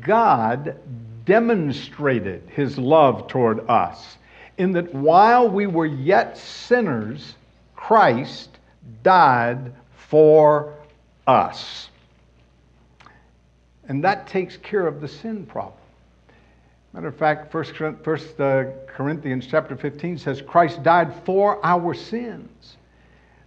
God 0.00 0.76
demonstrated 1.24 2.42
his 2.50 2.76
love 2.78 3.28
toward 3.28 3.68
us 3.68 4.18
in 4.58 4.72
that 4.72 4.92
while 4.92 5.48
we 5.48 5.66
were 5.66 5.86
yet 5.86 6.36
sinners, 6.36 7.36
Christ 7.78 8.58
died 9.04 9.72
for 9.94 10.74
us. 11.28 11.88
And 13.86 14.02
that 14.02 14.26
takes 14.26 14.56
care 14.56 14.86
of 14.86 15.00
the 15.00 15.06
sin 15.06 15.46
problem. 15.46 15.80
Matter 16.92 17.06
of 17.06 17.16
fact, 17.16 17.54
1 17.54 17.64
uh, 18.38 18.64
Corinthians 18.88 19.46
chapter 19.46 19.76
15 19.76 20.18
says 20.18 20.42
Christ 20.42 20.82
died 20.82 21.14
for 21.24 21.64
our 21.64 21.94
sins. 21.94 22.76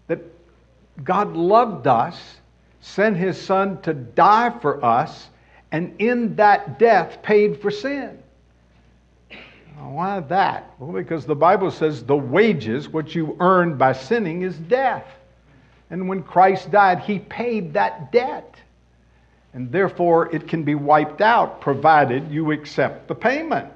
That 0.07 0.21
God 1.03 1.35
loved 1.35 1.85
us, 1.85 2.37
sent 2.79 3.17
his 3.17 3.39
son 3.39 3.81
to 3.81 3.93
die 3.93 4.57
for 4.61 4.83
us, 4.83 5.29
and 5.73 5.93
in 5.99 6.37
that 6.37 6.79
death 6.79 7.21
paid 7.21 7.61
for 7.61 7.69
sin. 7.69 8.17
Why 9.77 10.19
that? 10.19 10.73
Well, 10.79 10.91
because 10.91 11.25
the 11.25 11.35
Bible 11.35 11.71
says 11.71 12.03
the 12.03 12.15
wages, 12.15 12.89
what 12.89 13.13
you 13.13 13.35
earned 13.39 13.77
by 13.77 13.93
sinning, 13.93 14.41
is 14.41 14.55
death. 14.57 15.05
And 15.89 16.07
when 16.07 16.23
Christ 16.23 16.71
died, 16.71 16.99
he 16.99 17.19
paid 17.19 17.73
that 17.73 18.11
debt 18.11 18.55
and 19.53 19.71
therefore 19.71 20.33
it 20.33 20.47
can 20.47 20.63
be 20.63 20.75
wiped 20.75 21.21
out 21.21 21.61
provided 21.61 22.31
you 22.31 22.51
accept 22.51 23.07
the 23.07 23.15
payment. 23.15 23.71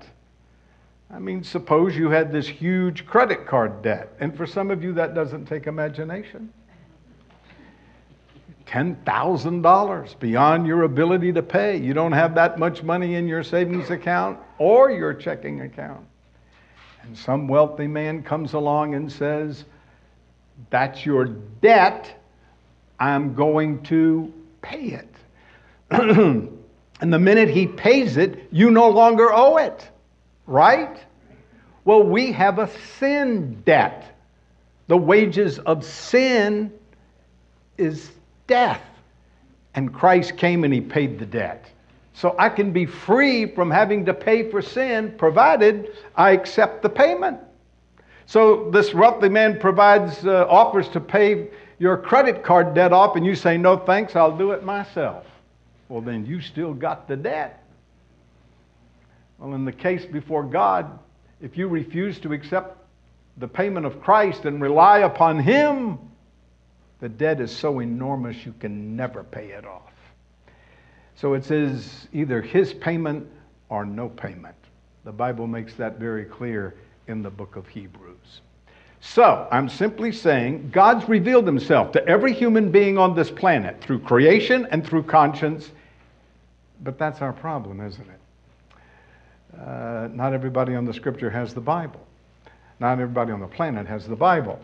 I 1.12 1.20
mean, 1.20 1.44
suppose 1.44 1.96
you 1.96 2.10
had 2.10 2.32
this 2.32 2.48
huge 2.48 3.06
credit 3.06 3.46
card 3.46 3.82
debt, 3.82 4.14
and 4.20 4.36
for 4.36 4.46
some 4.46 4.72
of 4.72 4.84
you 4.84 4.94
that 4.94 5.14
doesn't 5.14 5.46
take 5.46 5.68
imagination. 5.68 6.52
$10,000 8.68 10.20
beyond 10.20 10.66
your 10.66 10.84
ability 10.84 11.32
to 11.34 11.44
pay. 11.44 11.78
You 11.78 11.94
don't 11.94 12.12
have 12.12 12.36
that 12.36 12.58
much 12.58 12.84
money 12.84 13.16
in 13.16 13.28
your 13.28 13.44
savings 13.44 13.90
account 13.90 14.40
or 14.58 14.92
your 14.92 15.14
checking 15.14 15.62
account. 15.62 16.06
And 17.04 17.18
some 17.18 17.48
wealthy 17.48 17.88
man 17.88 18.24
comes 18.24 18.54
along 18.54 18.96
and 18.96 19.12
says, 19.12 19.64
That's 20.72 21.06
your 21.06 21.26
debt. 21.26 22.22
I'm 23.00 23.36
going 23.36 23.84
to 23.84 24.34
pay 24.62 25.00
it. 25.00 25.16
and 25.92 26.50
the 27.14 27.20
minute 27.20 27.50
he 27.50 27.68
pays 27.68 28.18
it, 28.18 28.48
you 28.52 28.72
no 28.72 28.90
longer 28.90 29.32
owe 29.32 29.58
it. 29.58 29.88
Right? 30.48 30.98
Well, 31.84 32.02
we 32.04 32.32
have 32.32 32.58
a 32.58 32.70
sin 32.98 33.62
debt. 33.64 34.18
The 34.88 34.98
wages 34.98 35.60
of 35.60 35.86
sin 35.86 36.72
is 37.78 38.10
death. 38.48 38.82
And 39.74 39.94
Christ 39.94 40.38
came 40.38 40.64
and 40.64 40.74
he 40.74 40.82
paid 40.82 41.20
the 41.20 41.25
debt. 41.25 41.70
So 42.14 42.34
I 42.40 42.48
can 42.48 42.72
be 42.72 42.86
free 42.86 43.54
from 43.54 43.70
having 43.70 44.06
to 44.06 44.14
pay 44.14 44.50
for 44.50 44.62
sin 44.62 45.14
provided 45.18 45.98
I 46.16 46.32
accept 46.32 46.82
the 46.82 46.90
payment. 46.90 47.40
So 48.25 48.72
this 48.72 48.94
wealthy 48.94 49.30
man 49.30 49.60
provides 49.60 50.25
uh, 50.25 50.48
offers 50.50 50.88
to 50.90 51.00
pay 51.00 51.50
your 51.78 51.98
credit 51.98 52.44
card 52.44 52.74
debt 52.74 52.94
off 52.94 53.18
and 53.18 53.25
you 53.25 53.36
say 53.36 53.58
no 53.58 53.78
thanks, 53.78 54.16
I'll 54.16 54.38
do 54.38 54.52
it 54.52 54.64
myself. 54.64 55.25
Well 55.90 56.02
then 56.02 56.25
you 56.25 56.40
still 56.40 56.74
got 56.74 57.08
the 57.08 57.18
debt. 57.18 57.64
Well 59.38 59.54
in 59.54 59.66
the 59.66 59.74
case 59.74 60.06
before 60.06 60.44
God, 60.44 60.98
if 61.42 61.58
you 61.58 61.68
refuse 61.68 62.18
to 62.20 62.32
accept 62.32 62.78
the 63.38 63.48
payment 63.48 63.86
of 63.86 64.02
Christ 64.02 64.46
and 64.46 64.62
rely 64.62 65.00
upon 65.00 65.38
him, 65.40 66.00
the 67.06 67.10
debt 67.10 67.40
is 67.40 67.56
so 67.56 67.82
enormous 67.82 68.48
you 68.48 68.54
can 68.60 68.96
never 68.96 69.24
pay 69.24 69.50
it 69.50 69.64
off. 69.64 69.94
So 71.14 71.36
it 71.36 71.46
says 71.46 72.08
either 72.14 72.42
his 72.42 72.74
payment 72.74 73.28
or 73.70 73.86
no 73.86 74.10
payment. 74.10 74.56
The 75.04 75.12
Bible 75.12 75.46
makes 75.46 75.76
that 75.76 76.00
very 76.00 76.26
clear 76.26 76.74
in 77.06 77.22
the 77.22 77.30
book 77.30 77.58
of 77.58 77.68
Hebrews. 77.68 78.42
So, 79.02 79.48
I'm 79.52 79.70
simply 79.70 80.12
saying 80.12 80.72
God's 80.74 81.08
revealed 81.08 81.46
himself 81.46 81.92
to 81.92 82.04
every 82.08 82.34
human 82.34 82.72
being 82.72 82.98
on 82.98 83.14
this 83.14 83.30
planet 83.30 83.80
through 83.82 84.00
creation 84.00 84.68
and 84.72 84.84
through 84.84 85.04
conscience. 85.04 85.70
But 86.84 86.98
that's 86.98 87.22
our 87.22 87.34
problem, 87.34 87.82
isn't 87.82 88.08
it? 88.10 89.60
Uh, 89.62 90.08
not 90.12 90.34
everybody 90.34 90.74
on 90.74 90.86
the 90.86 90.94
scripture 90.96 91.30
has 91.30 91.54
the 91.54 91.62
Bible. 91.62 92.02
Not 92.80 92.94
everybody 92.94 93.32
on 93.32 93.42
the 93.42 93.48
planet 93.48 93.86
has 93.86 94.08
the 94.08 94.16
Bible. 94.16 94.60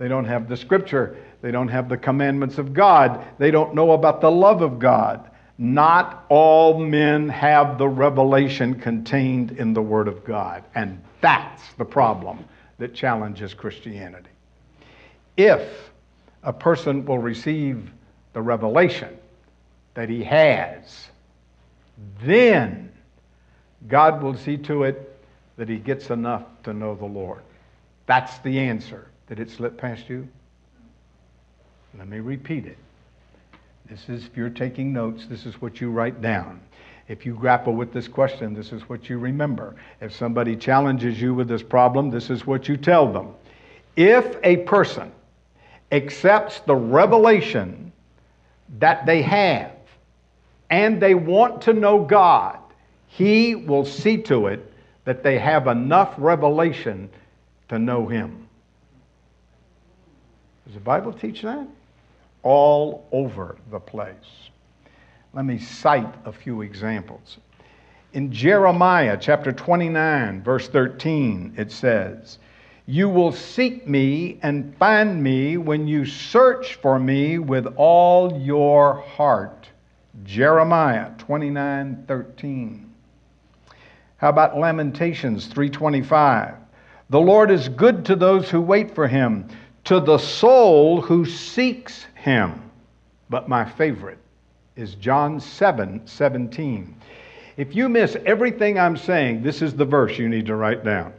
They 0.00 0.08
don't 0.08 0.24
have 0.24 0.48
the 0.48 0.56
scripture. 0.56 1.18
They 1.42 1.50
don't 1.50 1.68
have 1.68 1.90
the 1.90 1.96
commandments 1.98 2.56
of 2.56 2.72
God. 2.72 3.22
They 3.36 3.50
don't 3.50 3.74
know 3.74 3.92
about 3.92 4.22
the 4.22 4.30
love 4.30 4.62
of 4.62 4.78
God. 4.78 5.30
Not 5.58 6.24
all 6.30 6.80
men 6.80 7.28
have 7.28 7.76
the 7.76 7.86
revelation 7.86 8.80
contained 8.80 9.52
in 9.52 9.74
the 9.74 9.82
Word 9.82 10.08
of 10.08 10.24
God. 10.24 10.64
And 10.74 11.02
that's 11.20 11.62
the 11.76 11.84
problem 11.84 12.42
that 12.78 12.94
challenges 12.94 13.52
Christianity. 13.52 14.30
If 15.36 15.90
a 16.44 16.52
person 16.52 17.04
will 17.04 17.18
receive 17.18 17.92
the 18.32 18.40
revelation 18.40 19.18
that 19.92 20.08
he 20.08 20.24
has, 20.24 21.08
then 22.22 22.90
God 23.86 24.22
will 24.22 24.34
see 24.34 24.56
to 24.56 24.84
it 24.84 25.22
that 25.58 25.68
he 25.68 25.76
gets 25.76 26.08
enough 26.08 26.44
to 26.62 26.72
know 26.72 26.94
the 26.94 27.04
Lord. 27.04 27.42
That's 28.06 28.38
the 28.38 28.60
answer. 28.60 29.10
Did 29.30 29.38
it 29.38 29.48
slip 29.48 29.78
past 29.78 30.08
you? 30.08 30.26
Let 31.96 32.08
me 32.08 32.18
repeat 32.18 32.66
it. 32.66 32.76
This 33.88 34.08
is, 34.08 34.26
if 34.26 34.36
you're 34.36 34.50
taking 34.50 34.92
notes, 34.92 35.26
this 35.26 35.46
is 35.46 35.60
what 35.62 35.80
you 35.80 35.92
write 35.92 36.20
down. 36.20 36.60
If 37.06 37.24
you 37.24 37.34
grapple 37.36 37.72
with 37.72 37.92
this 37.92 38.08
question, 38.08 38.54
this 38.54 38.72
is 38.72 38.88
what 38.88 39.08
you 39.08 39.18
remember. 39.18 39.76
If 40.00 40.12
somebody 40.12 40.56
challenges 40.56 41.20
you 41.20 41.32
with 41.32 41.46
this 41.46 41.62
problem, 41.62 42.10
this 42.10 42.28
is 42.28 42.44
what 42.44 42.66
you 42.66 42.76
tell 42.76 43.12
them. 43.12 43.28
If 43.94 44.36
a 44.42 44.58
person 44.58 45.12
accepts 45.92 46.58
the 46.60 46.74
revelation 46.74 47.92
that 48.80 49.06
they 49.06 49.22
have 49.22 49.76
and 50.70 51.00
they 51.00 51.14
want 51.14 51.62
to 51.62 51.72
know 51.72 52.04
God, 52.04 52.58
He 53.06 53.54
will 53.54 53.84
see 53.84 54.18
to 54.22 54.48
it 54.48 54.72
that 55.04 55.22
they 55.22 55.38
have 55.38 55.68
enough 55.68 56.14
revelation 56.18 57.08
to 57.68 57.78
know 57.78 58.08
Him. 58.08 58.48
Does 60.70 60.76
the 60.76 60.80
Bible 60.80 61.12
teach 61.12 61.42
that? 61.42 61.66
all 62.44 63.06
over 63.10 63.56
the 63.72 63.80
place. 63.80 64.50
Let 65.32 65.44
me 65.44 65.58
cite 65.58 66.14
a 66.24 66.32
few 66.32 66.62
examples. 66.62 67.38
In 68.12 68.30
Jeremiah 68.30 69.18
chapter 69.20 69.50
29, 69.50 70.42
verse 70.44 70.68
13, 70.68 71.54
it 71.56 71.70
says, 71.70 72.38
You 72.86 73.08
will 73.08 73.32
seek 73.32 73.88
me 73.88 74.38
and 74.42 74.76
find 74.76 75.20
me 75.20 75.56
when 75.56 75.88
you 75.88 76.04
search 76.04 76.76
for 76.76 77.00
me 77.00 77.38
with 77.38 77.66
all 77.76 78.40
your 78.40 79.00
heart. 79.00 79.68
Jeremiah 80.22 81.10
29, 81.18 82.04
13. 82.06 82.94
How 84.18 84.28
about 84.28 84.56
Lamentations 84.56 85.46
325? 85.46 86.54
The 87.10 87.20
Lord 87.20 87.50
is 87.50 87.68
good 87.68 88.04
to 88.04 88.14
those 88.14 88.48
who 88.48 88.60
wait 88.60 88.94
for 88.94 89.08
him, 89.08 89.48
to 89.84 90.00
the 90.00 90.18
soul 90.18 91.00
who 91.00 91.24
seeks 91.24 92.06
him. 92.14 92.70
But 93.28 93.48
my 93.48 93.64
favorite 93.64 94.18
is 94.76 94.94
John 94.94 95.40
7 95.40 96.06
17. 96.06 96.94
If 97.56 97.74
you 97.74 97.88
miss 97.88 98.16
everything 98.24 98.78
I'm 98.78 98.96
saying, 98.96 99.42
this 99.42 99.62
is 99.62 99.74
the 99.74 99.84
verse 99.84 100.18
you 100.18 100.28
need 100.28 100.46
to 100.46 100.56
write 100.56 100.84
down. 100.84 101.12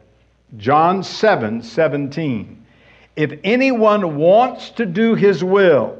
John 0.58 1.04
7 1.04 1.62
17. 1.62 2.66
If 3.16 3.40
anyone 3.44 4.18
wants 4.18 4.70
to 4.72 4.86
do 4.86 5.16
his 5.16 5.44
will, 5.44 5.98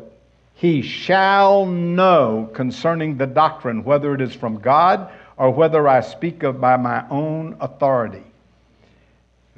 he 0.56 0.82
shall 0.82 1.66
know 1.66 2.50
concerning 2.54 3.18
the 3.18 3.28
doctrine, 3.28 3.84
whether 3.84 4.14
it 4.14 4.22
is 4.22 4.34
from 4.34 4.60
God 4.60 5.12
or 5.38 5.50
whether 5.50 5.88
I 5.88 6.02
speak 6.02 6.44
of 6.44 6.62
by 6.62 6.78
my 6.78 7.08
own 7.10 7.58
authority. 7.60 8.24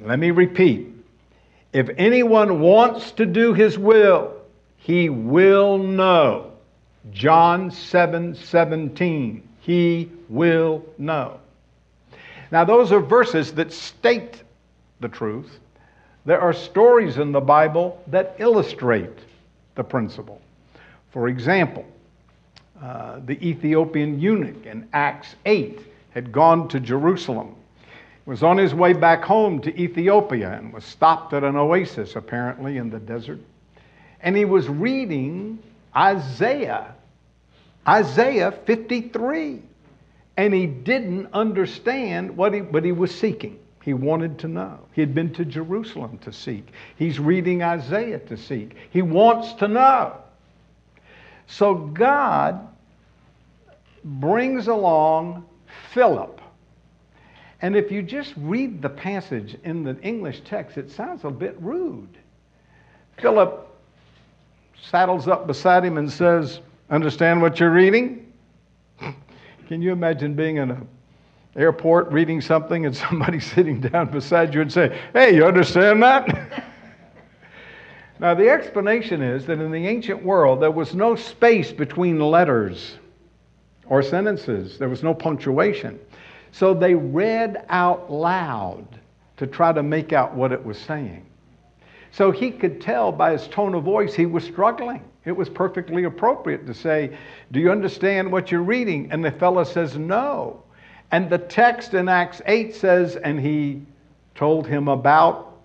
Let 0.00 0.18
me 0.18 0.30
repeat. 0.30 0.93
If 1.74 1.90
anyone 1.98 2.60
wants 2.60 3.10
to 3.12 3.26
do 3.26 3.52
his 3.52 3.76
will, 3.76 4.32
he 4.76 5.08
will 5.08 5.76
know. 5.76 6.52
John 7.10 7.70
7 7.70 8.36
17. 8.36 9.48
He 9.60 10.08
will 10.28 10.84
know. 10.98 11.40
Now, 12.52 12.64
those 12.64 12.92
are 12.92 13.00
verses 13.00 13.52
that 13.54 13.72
state 13.72 14.44
the 15.00 15.08
truth. 15.08 15.58
There 16.24 16.40
are 16.40 16.52
stories 16.52 17.18
in 17.18 17.32
the 17.32 17.40
Bible 17.40 18.00
that 18.06 18.36
illustrate 18.38 19.18
the 19.74 19.82
principle. 19.82 20.40
For 21.10 21.26
example, 21.26 21.84
uh, 22.80 23.18
the 23.26 23.44
Ethiopian 23.46 24.20
eunuch 24.20 24.64
in 24.64 24.88
Acts 24.92 25.34
8 25.44 25.80
had 26.10 26.30
gone 26.30 26.68
to 26.68 26.78
Jerusalem, 26.78 27.56
was 28.26 28.42
on 28.42 28.56
his 28.56 28.74
way 28.74 28.92
back 28.92 29.22
home 29.24 29.60
to 29.62 29.80
Ethiopia, 29.80 30.52
and 30.52 30.72
was 30.72 30.84
stopped 30.84 31.32
at 31.32 31.44
an 31.44 31.56
oasis, 31.56 32.16
apparently, 32.16 32.78
in 32.78 32.90
the 32.90 32.98
desert 32.98 33.40
and 34.24 34.34
he 34.34 34.46
was 34.46 34.66
reading 34.68 35.62
Isaiah, 35.94 36.94
Isaiah 37.86 38.50
53. 38.50 39.62
And 40.36 40.52
he 40.52 40.66
didn't 40.66 41.28
understand 41.32 42.36
what 42.36 42.54
he, 42.54 42.62
what 42.62 42.84
he 42.84 42.90
was 42.90 43.14
seeking. 43.14 43.60
He 43.82 43.92
wanted 43.92 44.38
to 44.40 44.48
know. 44.48 44.80
He 44.92 45.02
had 45.02 45.14
been 45.14 45.32
to 45.34 45.44
Jerusalem 45.44 46.18
to 46.22 46.32
seek. 46.32 46.72
He's 46.96 47.20
reading 47.20 47.62
Isaiah 47.62 48.18
to 48.18 48.36
seek. 48.36 48.74
He 48.90 49.02
wants 49.02 49.52
to 49.54 49.68
know. 49.68 50.16
So 51.46 51.74
God 51.74 52.66
brings 54.02 54.66
along 54.66 55.44
Philip. 55.92 56.40
And 57.64 57.74
if 57.74 57.90
you 57.90 58.02
just 58.02 58.34
read 58.36 58.82
the 58.82 58.90
passage 58.90 59.56
in 59.64 59.84
the 59.84 59.98
English 60.02 60.42
text, 60.44 60.76
it 60.76 60.90
sounds 60.90 61.24
a 61.24 61.30
bit 61.30 61.56
rude. 61.58 62.18
Philip 63.16 63.74
saddles 64.90 65.28
up 65.28 65.46
beside 65.46 65.82
him 65.82 65.96
and 65.96 66.12
says, 66.12 66.60
Understand 66.90 67.40
what 67.40 67.58
you're 67.58 67.70
reading? 67.70 68.30
Can 69.66 69.80
you 69.80 69.92
imagine 69.92 70.34
being 70.34 70.58
in 70.58 70.72
an 70.72 70.88
airport 71.56 72.12
reading 72.12 72.42
something 72.42 72.84
and 72.84 72.94
somebody 72.94 73.40
sitting 73.54 73.80
down 73.80 74.10
beside 74.10 74.52
you 74.52 74.60
and 74.60 74.70
say, 74.70 75.00
Hey, 75.14 75.34
you 75.34 75.46
understand 75.46 76.02
that? 76.02 76.66
now, 78.20 78.34
the 78.34 78.50
explanation 78.50 79.22
is 79.22 79.46
that 79.46 79.58
in 79.58 79.72
the 79.72 79.86
ancient 79.86 80.22
world, 80.22 80.60
there 80.60 80.70
was 80.70 80.94
no 80.94 81.16
space 81.16 81.72
between 81.72 82.20
letters 82.20 82.98
or 83.86 84.02
sentences, 84.02 84.76
there 84.76 84.90
was 84.90 85.02
no 85.02 85.14
punctuation. 85.14 85.98
So 86.54 86.72
they 86.72 86.94
read 86.94 87.64
out 87.68 88.12
loud 88.12 88.86
to 89.38 89.46
try 89.48 89.72
to 89.72 89.82
make 89.82 90.12
out 90.12 90.36
what 90.36 90.52
it 90.52 90.64
was 90.64 90.78
saying. 90.78 91.26
So 92.12 92.30
he 92.30 92.52
could 92.52 92.80
tell 92.80 93.10
by 93.10 93.32
his 93.32 93.48
tone 93.48 93.74
of 93.74 93.82
voice 93.82 94.14
he 94.14 94.26
was 94.26 94.44
struggling. 94.44 95.02
It 95.24 95.32
was 95.32 95.48
perfectly 95.48 96.04
appropriate 96.04 96.64
to 96.66 96.72
say, 96.72 97.18
Do 97.50 97.58
you 97.58 97.72
understand 97.72 98.30
what 98.30 98.52
you're 98.52 98.62
reading? 98.62 99.10
And 99.10 99.24
the 99.24 99.32
fellow 99.32 99.64
says, 99.64 99.96
No. 99.96 100.62
And 101.10 101.28
the 101.28 101.38
text 101.38 101.92
in 101.92 102.08
Acts 102.08 102.40
8 102.46 102.72
says, 102.72 103.16
And 103.16 103.40
he 103.40 103.82
told 104.36 104.68
him 104.68 104.86
about 104.86 105.56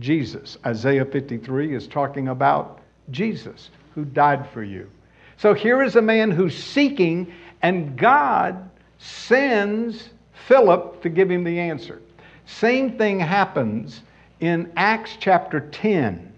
Jesus. 0.00 0.58
Isaiah 0.66 1.04
53 1.04 1.72
is 1.72 1.86
talking 1.86 2.26
about 2.26 2.80
Jesus 3.12 3.70
who 3.94 4.04
died 4.04 4.50
for 4.50 4.64
you. 4.64 4.90
So 5.36 5.54
here 5.54 5.84
is 5.84 5.94
a 5.94 6.02
man 6.02 6.32
who's 6.32 6.56
seeking, 6.56 7.32
and 7.62 7.96
God 7.96 8.68
sends 8.98 10.10
Philip 10.46 11.02
to 11.02 11.08
give 11.08 11.30
him 11.30 11.44
the 11.44 11.58
answer. 11.58 12.00
Same 12.44 12.96
thing 12.96 13.18
happens 13.18 14.02
in 14.40 14.70
Acts 14.76 15.16
chapter 15.18 15.60
10. 15.60 16.32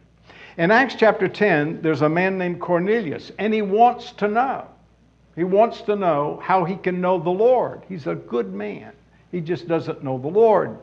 In 0.56 0.70
Acts 0.70 0.94
chapter 0.96 1.28
10, 1.28 1.82
there's 1.82 2.02
a 2.02 2.08
man 2.08 2.38
named 2.38 2.60
Cornelius, 2.60 3.30
and 3.38 3.52
he 3.52 3.62
wants 3.62 4.12
to 4.12 4.28
know. 4.28 4.66
He 5.36 5.44
wants 5.44 5.82
to 5.82 5.94
know 5.94 6.40
how 6.42 6.64
he 6.64 6.74
can 6.74 7.00
know 7.00 7.18
the 7.20 7.30
Lord. 7.30 7.82
He's 7.88 8.06
a 8.06 8.14
good 8.14 8.52
man. 8.52 8.92
He 9.30 9.40
just 9.40 9.68
doesn't 9.68 10.02
know 10.02 10.18
the 10.18 10.28
Lord. 10.28 10.78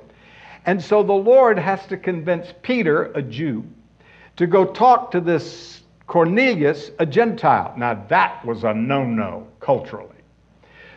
And 0.65 0.81
so 0.81 1.03
the 1.03 1.13
Lord 1.13 1.59
has 1.59 1.85
to 1.87 1.97
convince 1.97 2.53
Peter, 2.61 3.11
a 3.13 3.21
Jew, 3.21 3.65
to 4.37 4.47
go 4.47 4.65
talk 4.65 5.11
to 5.11 5.19
this 5.19 5.81
Cornelius, 6.07 6.91
a 6.99 7.05
Gentile. 7.05 7.73
Now, 7.77 8.05
that 8.07 8.45
was 8.45 8.63
a 8.63 8.73
no 8.73 9.03
no 9.03 9.47
culturally. 9.59 10.14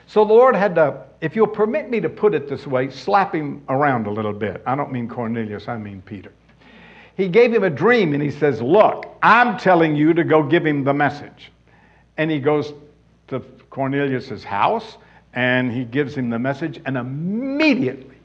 So 0.08 0.24
the 0.24 0.32
Lord 0.32 0.56
had 0.56 0.74
to, 0.76 1.04
if 1.20 1.36
you'll 1.36 1.46
permit 1.46 1.90
me 1.90 2.00
to 2.00 2.08
put 2.08 2.34
it 2.34 2.48
this 2.48 2.66
way, 2.66 2.88
slap 2.88 3.34
him 3.34 3.62
around 3.68 4.06
a 4.06 4.10
little 4.10 4.32
bit. 4.32 4.62
I 4.66 4.74
don't 4.74 4.90
mean 4.90 5.06
Cornelius, 5.06 5.68
I 5.68 5.76
mean 5.76 6.00
Peter. 6.00 6.32
He 7.14 7.28
gave 7.28 7.52
him 7.52 7.62
a 7.62 7.70
dream 7.70 8.14
and 8.14 8.22
he 8.22 8.30
says, 8.30 8.62
Look, 8.62 9.06
I'm 9.22 9.58
telling 9.58 9.94
you 9.94 10.14
to 10.14 10.24
go 10.24 10.42
give 10.42 10.64
him 10.64 10.82
the 10.82 10.94
message. 10.94 11.52
And 12.16 12.30
he 12.30 12.40
goes 12.40 12.72
to 13.26 13.40
Cornelius' 13.68 14.42
house 14.42 14.96
and 15.34 15.70
he 15.70 15.84
gives 15.84 16.14
him 16.14 16.30
the 16.30 16.38
message, 16.38 16.80
and 16.86 16.96
immediately 16.96 18.16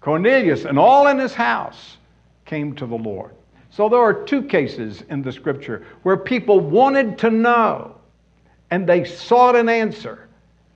Cornelius 0.00 0.64
and 0.64 0.78
all 0.78 1.08
in 1.08 1.18
his 1.18 1.34
house 1.34 1.96
came 2.44 2.72
to 2.76 2.86
the 2.86 2.94
Lord. 2.94 3.32
So 3.70 3.88
there 3.88 3.98
are 3.98 4.14
two 4.14 4.42
cases 4.44 5.02
in 5.10 5.22
the 5.22 5.32
scripture 5.32 5.84
where 6.04 6.16
people 6.16 6.60
wanted 6.60 7.18
to 7.18 7.30
know 7.30 7.96
and 8.70 8.86
they 8.86 9.04
sought 9.04 9.56
an 9.56 9.68
answer, 9.68 10.25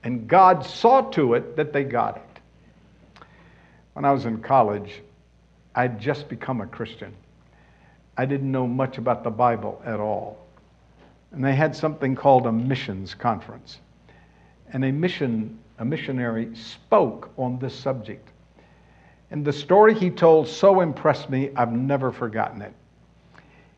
and 0.03 0.27
God 0.27 0.65
saw 0.65 1.01
to 1.11 1.35
it 1.35 1.55
that 1.55 1.73
they 1.73 1.83
got 1.83 2.17
it. 2.17 3.23
When 3.93 4.05
I 4.05 4.11
was 4.11 4.25
in 4.25 4.41
college, 4.41 5.01
I'd 5.75 5.99
just 5.99 6.27
become 6.29 6.61
a 6.61 6.67
Christian. 6.67 7.13
I 8.17 8.25
didn't 8.25 8.51
know 8.51 8.67
much 8.67 8.97
about 8.97 9.23
the 9.23 9.29
Bible 9.29 9.81
at 9.85 9.99
all. 9.99 10.45
And 11.31 11.43
they 11.43 11.55
had 11.55 11.75
something 11.75 12.15
called 12.15 12.45
a 12.45 12.51
missions 12.51 13.13
conference. 13.13 13.79
And 14.73 14.83
a 14.85 14.91
mission 14.91 15.59
a 15.81 15.85
missionary 15.85 16.55
spoke 16.55 17.31
on 17.37 17.57
this 17.57 17.73
subject. 17.73 18.29
And 19.31 19.43
the 19.43 19.51
story 19.51 19.95
he 19.95 20.11
told 20.11 20.47
so 20.47 20.81
impressed 20.81 21.27
me, 21.27 21.49
I've 21.55 21.71
never 21.71 22.11
forgotten 22.11 22.61
it. 22.61 22.71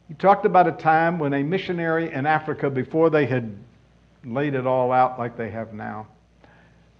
He 0.09 0.13
talked 0.15 0.45
about 0.45 0.67
a 0.67 0.73
time 0.73 1.17
when 1.17 1.33
a 1.33 1.41
missionary 1.41 2.11
in 2.11 2.25
Africa, 2.25 2.69
before 2.69 3.09
they 3.09 3.25
had 3.25 3.55
laid 4.25 4.53
it 4.53 4.65
all 4.65 4.91
out 4.91 5.19
like 5.19 5.37
they 5.37 5.49
have 5.51 5.73
now, 5.73 6.07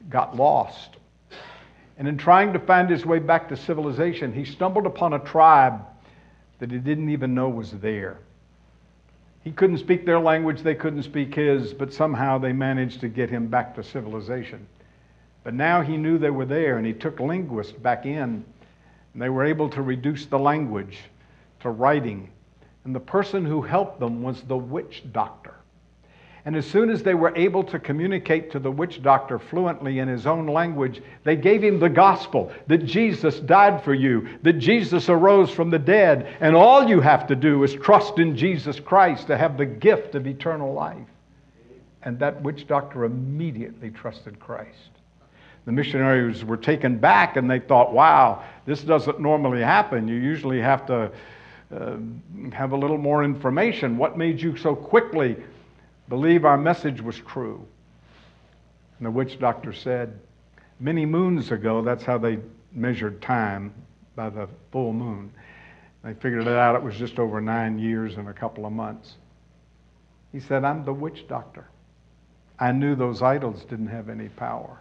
got 0.09 0.35
lost. 0.35 0.97
And 1.97 2.07
in 2.07 2.17
trying 2.17 2.53
to 2.53 2.59
find 2.59 2.89
his 2.89 3.05
way 3.05 3.19
back 3.19 3.49
to 3.49 3.57
civilization, 3.57 4.33
he 4.33 4.45
stumbled 4.45 4.85
upon 4.85 5.13
a 5.13 5.19
tribe 5.19 5.81
that 6.59 6.71
he 6.71 6.77
didn't 6.77 7.09
even 7.09 7.33
know 7.33 7.49
was 7.49 7.71
there. 7.71 8.17
He 9.43 9.51
couldn't 9.51 9.79
speak 9.79 10.05
their 10.05 10.19
language, 10.19 10.61
they 10.61 10.75
couldn't 10.75 11.03
speak 11.03 11.35
his, 11.35 11.73
but 11.73 11.93
somehow 11.93 12.37
they 12.37 12.53
managed 12.53 13.01
to 13.01 13.09
get 13.09 13.29
him 13.29 13.47
back 13.47 13.75
to 13.75 13.83
civilization. 13.83 14.65
But 15.43 15.53
now 15.53 15.81
he 15.81 15.97
knew 15.97 16.17
they 16.17 16.29
were 16.29 16.45
there, 16.45 16.77
and 16.77 16.87
he 16.87 16.93
took 16.93 17.19
linguists 17.19 17.73
back 17.73 18.05
in, 18.05 18.45
and 19.13 19.21
they 19.21 19.29
were 19.29 19.43
able 19.43 19.69
to 19.69 19.81
reduce 19.81 20.25
the 20.25 20.39
language 20.39 20.99
to 21.59 21.69
writing. 21.69 22.29
And 22.85 22.95
the 22.95 23.01
person 23.01 23.45
who 23.45 23.61
helped 23.61 23.99
them 23.99 24.23
was 24.23 24.41
the 24.43 24.57
witch 24.57 25.03
doctor. 25.11 25.55
And 26.45 26.57
as 26.57 26.65
soon 26.65 26.89
as 26.89 27.03
they 27.03 27.13
were 27.13 27.33
able 27.37 27.63
to 27.63 27.79
communicate 27.79 28.51
to 28.51 28.59
the 28.59 28.71
witch 28.71 29.01
doctor 29.01 29.39
fluently 29.39 29.99
in 29.99 30.09
his 30.09 30.27
own 30.27 30.45
language, 30.45 31.01
they 31.23 31.37
gave 31.37 31.63
him 31.63 31.79
the 31.79 31.89
gospel 31.89 32.51
that 32.67 32.85
Jesus 32.85 33.39
died 33.39 33.81
for 33.83 33.93
you, 33.93 34.27
that 34.41 34.53
Jesus 34.53 35.07
arose 35.07 35.49
from 35.49 35.69
the 35.69 35.79
dead, 35.79 36.35
and 36.41 36.53
all 36.53 36.87
you 36.87 36.99
have 36.99 37.27
to 37.27 37.35
do 37.35 37.63
is 37.63 37.73
trust 37.73 38.19
in 38.19 38.35
Jesus 38.35 38.77
Christ 38.77 39.27
to 39.27 39.37
have 39.37 39.57
the 39.57 39.65
gift 39.65 40.15
of 40.15 40.27
eternal 40.27 40.73
life. 40.73 41.07
And 42.01 42.19
that 42.19 42.41
witch 42.41 42.67
doctor 42.67 43.05
immediately 43.05 43.89
trusted 43.89 44.37
Christ. 44.37 44.89
The 45.65 45.71
missionaries 45.71 46.43
were 46.43 46.57
taken 46.57 46.97
back 46.97 47.37
and 47.37 47.49
they 47.49 47.59
thought, 47.59 47.93
wow, 47.93 48.43
this 48.65 48.81
doesn't 48.83 49.21
normally 49.21 49.61
happen. 49.61 50.09
You 50.09 50.15
usually 50.15 50.59
have 50.59 50.85
to 50.87 51.09
uh, 51.73 51.95
have 52.51 52.73
a 52.73 52.75
little 52.75 52.97
more 52.97 53.23
information. 53.23 53.97
What 53.97 54.17
made 54.17 54.41
you 54.41 54.57
so 54.57 54.75
quickly 54.75 55.37
believe 56.13 56.45
our 56.45 56.59
message 56.59 57.01
was 57.01 57.17
true? 57.17 57.65
And 58.99 59.07
the 59.07 59.09
witch 59.09 59.39
doctor 59.39 59.73
said, 59.73 60.19
many 60.79 61.07
moons 61.07 61.51
ago, 61.51 61.81
that's 61.81 62.03
how 62.03 62.19
they 62.19 62.37
measured 62.71 63.19
time 63.19 63.73
by 64.15 64.29
the 64.29 64.47
full 64.71 64.93
moon. 64.93 65.31
They 66.03 66.13
figured 66.13 66.43
it 66.43 66.55
out, 66.55 66.75
it 66.75 66.83
was 66.83 66.95
just 66.97 67.17
over 67.17 67.41
nine 67.41 67.79
years 67.79 68.17
and 68.17 68.29
a 68.29 68.33
couple 68.33 68.67
of 68.67 68.71
months. 68.71 69.15
He 70.31 70.39
said, 70.39 70.63
I'm 70.63 70.85
the 70.85 70.93
witch 70.93 71.27
doctor. 71.27 71.65
I 72.59 72.71
knew 72.71 72.93
those 72.93 73.23
idols 73.23 73.65
didn't 73.65 73.87
have 73.87 74.07
any 74.07 74.29
power. 74.29 74.77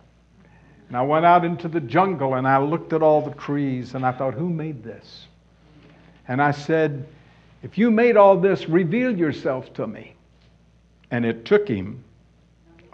And 0.89 0.99
I 0.99 1.01
went 1.01 1.25
out 1.25 1.47
into 1.47 1.67
the 1.67 1.81
jungle 1.81 2.35
and 2.35 2.47
I 2.47 2.59
looked 2.59 2.93
at 2.93 3.03
all 3.03 3.23
the 3.23 3.35
trees 3.37 3.95
and 3.95 4.05
I 4.05 4.13
thought, 4.13 4.35
who 4.35 4.51
made 4.51 4.85
this? 4.85 5.29
And 6.29 6.43
I 6.43 6.51
said, 6.51 7.07
if 7.63 7.79
you 7.79 7.91
made 7.91 8.19
all 8.19 8.37
this, 8.37 8.69
reveal 8.69 9.17
yourself 9.17 9.73
to 9.73 9.87
me. 9.87 10.15
And 11.13 11.27
it 11.27 11.45
took 11.45 11.69
him 11.69 12.03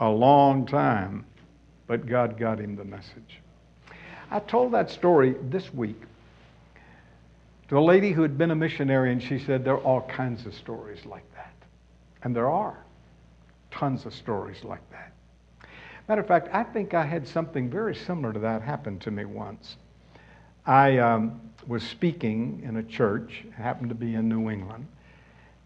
a 0.00 0.10
long 0.10 0.66
time, 0.66 1.24
but 1.86 2.04
God 2.04 2.36
got 2.36 2.58
him 2.58 2.74
the 2.74 2.84
message. 2.84 3.40
I 4.28 4.40
told 4.40 4.72
that 4.72 4.90
story 4.90 5.36
this 5.40 5.72
week 5.72 6.02
to 7.68 7.78
a 7.78 7.80
lady 7.80 8.10
who 8.10 8.22
had 8.22 8.36
been 8.36 8.50
a 8.50 8.56
missionary, 8.56 9.12
and 9.12 9.22
she 9.22 9.38
said, 9.38 9.64
There 9.64 9.74
are 9.74 9.82
all 9.82 10.00
kinds 10.02 10.46
of 10.46 10.54
stories 10.54 11.06
like 11.06 11.32
that. 11.36 11.54
And 12.24 12.34
there 12.34 12.50
are 12.50 12.84
tons 13.70 14.04
of 14.04 14.12
stories 14.12 14.64
like 14.64 14.82
that. 14.90 15.12
Matter 16.08 16.20
of 16.22 16.26
fact, 16.26 16.48
I 16.52 16.64
think 16.64 16.94
I 16.94 17.04
had 17.04 17.28
something 17.28 17.70
very 17.70 17.94
similar 17.94 18.32
to 18.32 18.40
that 18.40 18.62
happen 18.62 18.98
to 19.00 19.12
me 19.12 19.26
once. 19.26 19.76
I 20.66 20.98
um, 20.98 21.40
was 21.68 21.84
speaking 21.84 22.62
in 22.64 22.78
a 22.78 22.82
church, 22.82 23.44
happened 23.54 23.90
to 23.90 23.94
be 23.94 24.16
in 24.16 24.28
New 24.28 24.50
England, 24.50 24.88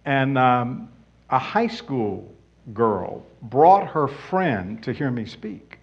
and 0.04 0.36
um, 0.36 0.90
a 1.30 1.38
high 1.38 1.68
school 1.68 2.30
girl 2.72 3.24
brought 3.42 3.88
her 3.88 4.08
friend 4.08 4.82
to 4.84 4.92
hear 4.92 5.10
me 5.10 5.26
speak. 5.26 5.78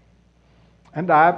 And 0.94 1.12
I 1.12 1.38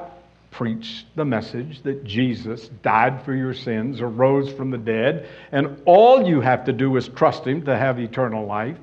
preached 0.51 1.05
the 1.15 1.25
message 1.25 1.81
that 1.83 2.03
Jesus 2.03 2.67
died 2.83 3.23
for 3.23 3.33
your 3.33 3.53
sins, 3.53 4.01
arose 4.01 4.51
from 4.51 4.69
the 4.69 4.77
dead, 4.77 5.27
and 5.51 5.81
all 5.85 6.27
you 6.27 6.41
have 6.41 6.65
to 6.65 6.73
do 6.73 6.95
is 6.97 7.07
trust 7.07 7.45
him 7.45 7.63
to 7.65 7.77
have 7.77 7.99
eternal 7.99 8.45
life. 8.45 8.77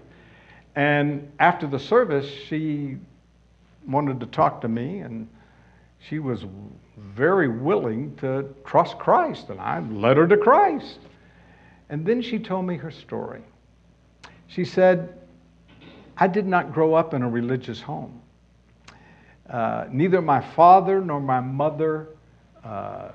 And 0.75 1.31
after 1.39 1.67
the 1.67 1.79
service, 1.79 2.27
she 2.27 2.97
wanted 3.87 4.21
to 4.21 4.27
talk 4.27 4.63
to 4.63 4.69
me, 4.69 5.01
and 5.01 5.29
she 6.01 6.19
was 6.19 6.45
very 6.97 7.49
willing 7.49 8.17
to 8.17 8.55
trust 8.65 8.99
Christ, 8.99 9.51
and 9.51 9.61
I 9.61 9.81
led 9.81 10.17
her 10.17 10.27
to 10.27 10.37
Christ. 10.37 10.99
And 11.91 12.05
then 12.07 12.23
she 12.23 12.39
told 12.39 12.67
me 12.67 12.77
her 12.77 12.91
story. 12.91 13.43
She 14.47 14.65
said, 14.65 15.19
I 16.19 16.27
did 16.27 16.47
not 16.47 16.73
grow 16.73 16.95
up 16.95 17.15
in 17.15 17.23
a 17.23 17.29
religious 17.29 17.81
home. 17.81 18.21
Uh, 19.49 19.87
neither 19.91 20.21
my 20.21 20.41
father 20.41 21.01
nor 21.01 21.21
my 21.21 21.41
mother 21.41 22.09
uh, 22.65 23.13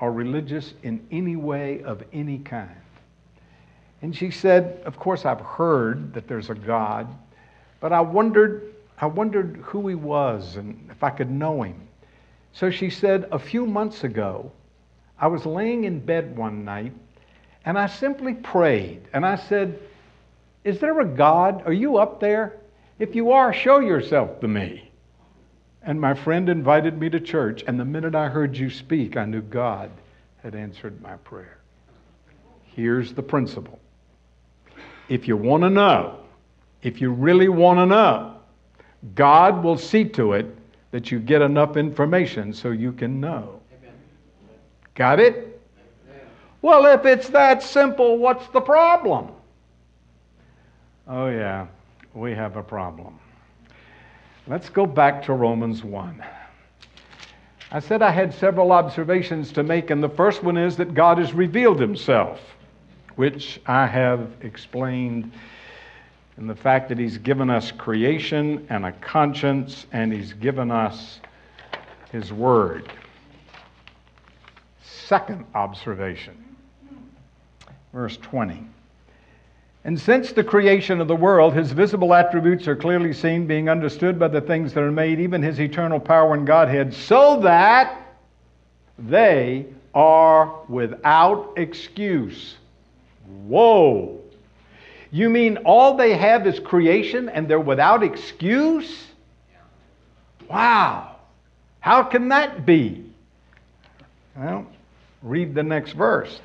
are 0.00 0.12
religious 0.12 0.74
in 0.82 1.04
any 1.10 1.36
way 1.36 1.82
of 1.82 2.02
any 2.12 2.38
kind. 2.38 2.70
And 4.02 4.14
she 4.14 4.30
said, 4.30 4.82
Of 4.84 4.98
course, 4.98 5.24
I've 5.24 5.40
heard 5.40 6.14
that 6.14 6.26
there's 6.26 6.48
a 6.48 6.54
God, 6.54 7.08
but 7.80 7.92
I 7.92 8.00
wondered 8.00 8.72
I 8.98 9.06
wondered 9.06 9.56
who 9.64 9.88
he 9.88 9.96
was 9.96 10.54
and 10.54 10.88
if 10.90 11.02
I 11.02 11.10
could 11.10 11.30
know 11.30 11.62
him. 11.62 11.88
So 12.52 12.70
she 12.70 12.88
said, 12.88 13.26
A 13.32 13.38
few 13.38 13.66
months 13.66 14.04
ago, 14.04 14.52
I 15.18 15.26
was 15.26 15.44
laying 15.44 15.84
in 15.84 15.98
bed 15.98 16.36
one 16.36 16.64
night 16.64 16.92
and 17.64 17.76
I 17.76 17.86
simply 17.86 18.34
prayed 18.34 19.02
and 19.12 19.26
I 19.26 19.34
said, 19.34 19.78
Is 20.64 20.78
there 20.78 21.00
a 21.00 21.04
God? 21.04 21.62
Are 21.66 21.72
you 21.72 21.98
up 21.98 22.20
there? 22.20 22.58
If 22.98 23.14
you 23.14 23.32
are, 23.32 23.52
show 23.52 23.80
yourself 23.80 24.40
to 24.40 24.48
me. 24.48 24.90
And 25.82 26.00
my 26.00 26.14
friend 26.14 26.48
invited 26.48 26.98
me 26.98 27.10
to 27.10 27.18
church, 27.18 27.64
and 27.66 27.78
the 27.78 27.84
minute 27.84 28.14
I 28.14 28.28
heard 28.28 28.56
you 28.56 28.70
speak, 28.70 29.16
I 29.16 29.24
knew 29.24 29.42
God 29.42 29.90
had 30.42 30.54
answered 30.54 31.00
my 31.02 31.16
prayer. 31.16 31.58
Here's 32.64 33.12
the 33.12 33.22
principle 33.22 33.78
if 35.08 35.26
you 35.26 35.36
want 35.36 35.62
to 35.64 35.70
know, 35.70 36.20
if 36.82 37.00
you 37.00 37.10
really 37.10 37.48
want 37.48 37.78
to 37.78 37.86
know, 37.86 38.36
God 39.14 39.64
will 39.64 39.76
see 39.76 40.04
to 40.10 40.34
it 40.34 40.46
that 40.92 41.10
you 41.10 41.18
get 41.18 41.42
enough 41.42 41.76
information 41.76 42.52
so 42.52 42.70
you 42.70 42.92
can 42.92 43.20
know. 43.20 43.60
Amen. 43.76 43.94
Got 44.94 45.18
it? 45.18 45.60
Well, 46.60 46.86
if 46.86 47.04
it's 47.04 47.28
that 47.30 47.62
simple, 47.62 48.18
what's 48.18 48.46
the 48.48 48.60
problem? 48.60 49.32
Oh, 51.08 51.28
yeah, 51.28 51.66
we 52.14 52.32
have 52.32 52.56
a 52.56 52.62
problem. 52.62 53.18
Let's 54.46 54.68
go 54.68 54.86
back 54.86 55.22
to 55.24 55.32
Romans 55.32 55.82
1. 55.82 56.24
I 57.72 57.80
said 57.80 58.02
I 58.02 58.10
had 58.10 58.34
several 58.34 58.70
observations 58.70 59.50
to 59.52 59.62
make, 59.62 59.90
and 59.90 60.02
the 60.02 60.08
first 60.08 60.42
one 60.42 60.56
is 60.56 60.76
that 60.76 60.94
God 60.94 61.18
has 61.18 61.32
revealed 61.32 61.80
himself, 61.80 62.40
which 63.16 63.60
I 63.66 63.86
have 63.86 64.30
explained 64.42 65.32
in 66.38 66.46
the 66.46 66.54
fact 66.54 66.88
that 66.88 66.98
he's 66.98 67.18
given 67.18 67.50
us 67.50 67.72
creation 67.72 68.66
and 68.68 68.86
a 68.86 68.92
conscience, 68.92 69.86
and 69.92 70.12
he's 70.12 70.32
given 70.34 70.70
us 70.70 71.20
his 72.10 72.32
word. 72.32 72.92
Second 74.82 75.46
observation, 75.54 76.36
verse 77.92 78.16
20. 78.18 78.66
And 79.84 79.98
since 79.98 80.32
the 80.32 80.44
creation 80.44 81.00
of 81.00 81.08
the 81.08 81.16
world, 81.16 81.54
his 81.54 81.72
visible 81.72 82.14
attributes 82.14 82.68
are 82.68 82.76
clearly 82.76 83.12
seen, 83.12 83.46
being 83.46 83.68
understood 83.68 84.18
by 84.18 84.28
the 84.28 84.40
things 84.40 84.72
that 84.74 84.82
are 84.82 84.92
made, 84.92 85.18
even 85.18 85.42
his 85.42 85.60
eternal 85.60 85.98
power 85.98 86.34
and 86.34 86.46
Godhead, 86.46 86.94
so 86.94 87.40
that 87.40 88.00
they 88.98 89.66
are 89.92 90.60
without 90.68 91.54
excuse. 91.56 92.56
Whoa. 93.46 94.20
You 95.10 95.28
mean 95.28 95.58
all 95.58 95.96
they 95.96 96.16
have 96.16 96.46
is 96.46 96.60
creation 96.60 97.28
and 97.28 97.48
they're 97.48 97.60
without 97.60 98.04
excuse? 98.04 99.08
Wow. 100.48 101.16
How 101.80 102.04
can 102.04 102.28
that 102.28 102.64
be? 102.64 103.04
Well, 104.36 104.66
read 105.22 105.54
the 105.54 105.62
next 105.62 105.92
verse. 105.92 106.40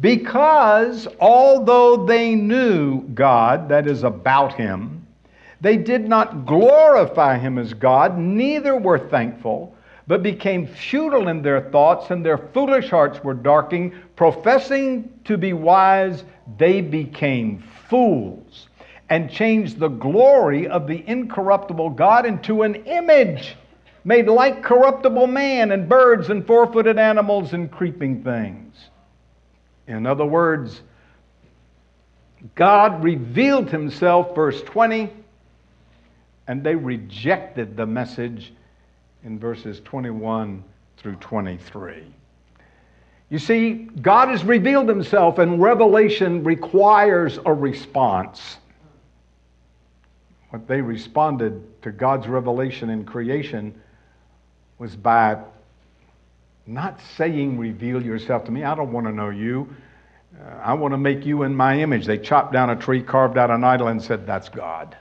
Because 0.00 1.08
although 1.20 2.06
they 2.06 2.34
knew 2.34 3.02
God, 3.02 3.68
that 3.68 3.86
is 3.86 4.04
about 4.04 4.54
Him, 4.54 5.06
they 5.60 5.76
did 5.76 6.08
not 6.08 6.46
glorify 6.46 7.36
Him 7.36 7.58
as 7.58 7.74
God, 7.74 8.16
neither 8.16 8.76
were 8.76 8.98
thankful, 8.98 9.74
but 10.06 10.22
became 10.22 10.66
futile 10.66 11.28
in 11.28 11.42
their 11.42 11.60
thoughts, 11.70 12.10
and 12.10 12.24
their 12.24 12.38
foolish 12.38 12.90
hearts 12.90 13.22
were 13.24 13.34
darkened. 13.34 13.92
Professing 14.14 15.12
to 15.24 15.36
be 15.36 15.52
wise, 15.52 16.24
they 16.56 16.80
became 16.80 17.62
fools 17.88 18.68
and 19.10 19.30
changed 19.30 19.78
the 19.78 19.88
glory 19.88 20.68
of 20.68 20.86
the 20.86 21.02
incorruptible 21.08 21.90
God 21.90 22.24
into 22.24 22.62
an 22.62 22.76
image 22.86 23.56
made 24.04 24.28
like 24.28 24.62
corruptible 24.62 25.26
man 25.26 25.72
and 25.72 25.88
birds 25.88 26.30
and 26.30 26.46
four 26.46 26.72
footed 26.72 26.98
animals 26.98 27.52
and 27.52 27.70
creeping 27.70 28.22
things. 28.22 28.90
In 29.88 30.06
other 30.06 30.26
words, 30.26 30.82
God 32.54 33.02
revealed 33.02 33.70
himself, 33.70 34.34
verse 34.34 34.60
20, 34.62 35.10
and 36.46 36.62
they 36.62 36.74
rejected 36.74 37.76
the 37.76 37.86
message 37.86 38.52
in 39.24 39.38
verses 39.38 39.80
21 39.80 40.62
through 40.98 41.16
23. 41.16 42.04
You 43.30 43.38
see, 43.38 43.88
God 44.00 44.28
has 44.28 44.44
revealed 44.44 44.88
himself, 44.88 45.38
and 45.38 45.60
revelation 45.60 46.44
requires 46.44 47.38
a 47.44 47.52
response. 47.52 48.58
What 50.50 50.68
they 50.68 50.80
responded 50.80 51.82
to 51.82 51.92
God's 51.92 52.26
revelation 52.26 52.90
in 52.90 53.04
creation 53.04 53.78
was 54.78 54.96
by 54.96 55.38
not 56.68 57.00
saying, 57.16 57.58
reveal 57.58 58.02
yourself 58.02 58.44
to 58.44 58.50
me. 58.52 58.62
I 58.62 58.74
don't 58.74 58.92
want 58.92 59.06
to 59.06 59.12
know 59.12 59.30
you. 59.30 59.74
Uh, 60.38 60.54
I 60.62 60.74
want 60.74 60.92
to 60.92 60.98
make 60.98 61.24
you 61.24 61.42
in 61.44 61.54
my 61.54 61.80
image. 61.80 62.04
They 62.04 62.18
chopped 62.18 62.52
down 62.52 62.68
a 62.68 62.76
tree, 62.76 63.02
carved 63.02 63.38
out 63.38 63.50
an 63.50 63.64
idol, 63.64 63.88
and 63.88 64.02
said, 64.02 64.26
That's 64.26 64.50
God. 64.50 64.94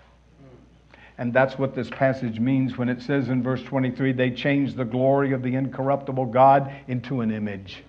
And 1.18 1.34
that's 1.34 1.58
what 1.58 1.76
this 1.76 1.90
passage 1.90 2.40
means 2.40 2.78
when 2.78 2.88
it 2.90 3.02
says 3.02 3.28
in 3.30 3.42
verse 3.44 3.62
23 3.64 4.14
they 4.14 4.30
changed 4.30 4.78
the 4.78 4.86
glory 4.86 5.34
of 5.34 5.42
the 5.42 5.56
incorruptible 5.56 6.28
God 6.28 6.72
into 6.88 7.22
an 7.22 7.32
image. 7.32 7.84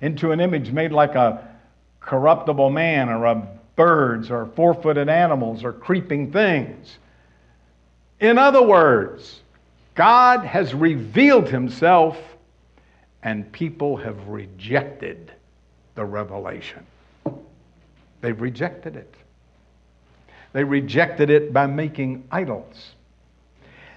Into 0.00 0.32
an 0.32 0.40
image 0.40 0.72
made 0.72 0.90
like 0.90 1.14
a 1.14 1.46
corruptible 2.00 2.70
man 2.70 3.08
or 3.08 3.26
a 3.26 3.46
birds 3.76 4.30
or 4.30 4.46
four 4.56 4.74
footed 4.74 5.08
animals 5.08 5.62
or 5.62 5.72
creeping 5.72 6.32
things. 6.32 6.96
In 8.18 8.38
other 8.38 8.62
words, 8.62 9.42
God 9.94 10.44
has 10.44 10.74
revealed 10.74 11.48
himself 11.48 12.16
and 13.22 13.50
people 13.52 13.96
have 13.96 14.28
rejected 14.28 15.32
the 15.94 16.04
revelation. 16.04 16.86
They've 18.20 18.40
rejected 18.40 18.96
it. 18.96 19.14
They 20.52 20.64
rejected 20.64 21.30
it 21.30 21.52
by 21.52 21.66
making 21.66 22.26
idols. 22.30 22.92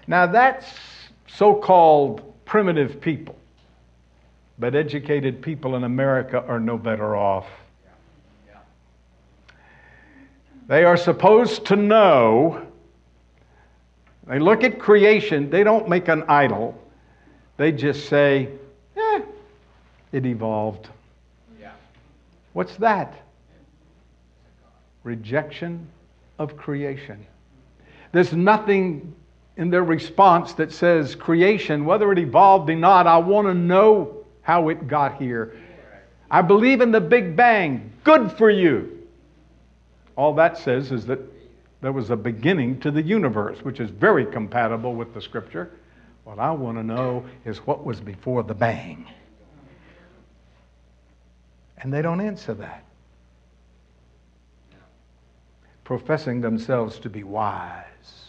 Now, 0.08 0.26
that's 0.26 0.68
so 1.28 1.56
called 1.56 2.22
primitive 2.46 3.00
people, 3.00 3.36
but 4.58 4.76
educated 4.76 5.42
people 5.42 5.76
in 5.76 5.84
America 5.84 6.44
are 6.48 6.60
no 6.60 6.78
better 6.78 7.16
off. 7.16 7.48
They 10.68 10.84
are 10.84 10.98
supposed 10.98 11.66
to 11.68 11.76
know. 11.76 12.66
They 14.28 14.38
look 14.38 14.64
at 14.64 14.78
creation, 14.78 15.50
they 15.50 15.64
don't 15.64 15.90
make 15.90 16.08
an 16.08 16.24
idol. 16.28 16.80
They 17.58 17.72
just 17.72 18.08
say, 18.08 18.50
it 20.12 20.26
evolved. 20.26 20.90
Yeah. 21.60 21.72
What's 22.54 22.76
that? 22.78 23.14
Rejection 25.04 25.88
of 26.38 26.58
creation. 26.58 27.26
There's 28.12 28.34
nothing 28.34 29.14
in 29.58 29.70
their 29.70 29.84
response 29.84 30.54
that 30.54 30.72
says 30.72 31.16
creation, 31.16 31.86
whether 31.86 32.12
it 32.12 32.20
evolved 32.20 32.70
or 32.70 32.76
not, 32.76 33.08
I 33.08 33.18
want 33.18 33.48
to 33.48 33.54
know 33.54 34.26
how 34.42 34.70
it 34.70 34.88
got 34.88 35.22
here. 35.22 35.58
I 36.32 36.42
believe 36.42 36.82
in 36.82 36.92
the 36.92 37.02
Big 37.02 37.36
Bang. 37.36 37.92
Good 38.04 38.32
for 38.32 38.50
you. 38.50 39.08
All 40.16 40.34
that 40.36 40.58
says 40.58 40.92
is 40.92 41.06
that 41.08 41.20
there 41.82 41.92
was 41.92 42.10
a 42.10 42.16
beginning 42.16 42.80
to 42.82 42.92
the 42.92 43.02
universe, 43.02 43.60
which 43.64 43.80
is 43.80 43.90
very 43.90 44.26
compatible 44.26 44.96
with 44.96 45.14
the 45.14 45.22
scripture. 45.22 45.72
What 46.24 46.40
I 46.40 46.52
want 46.52 46.78
to 46.78 46.84
know 46.84 47.26
is 47.46 47.60
what 47.60 47.86
was 47.86 48.00
before 48.00 48.44
the 48.44 48.54
bang. 48.54 49.08
And 51.82 51.94
they 51.94 52.02
don't 52.02 52.22
answer 52.22 52.54
that. 52.56 52.84
Professing 55.84 56.42
themselves 56.42 57.00
to 57.00 57.10
be 57.10 57.24
wise, 57.24 58.26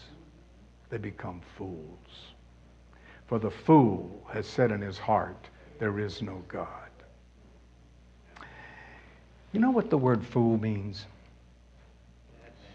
they 0.89 0.97
become 0.97 1.41
fools. 1.57 2.33
For 3.27 3.39
the 3.39 3.51
fool 3.51 4.25
has 4.33 4.47
said 4.47 4.71
in 4.71 4.81
his 4.81 4.97
heart, 4.97 5.47
There 5.79 5.99
is 5.99 6.21
no 6.21 6.43
God. 6.47 6.67
You 9.51 9.59
know 9.59 9.71
what 9.71 9.89
the 9.89 9.97
word 9.97 10.25
fool 10.25 10.57
means? 10.57 11.05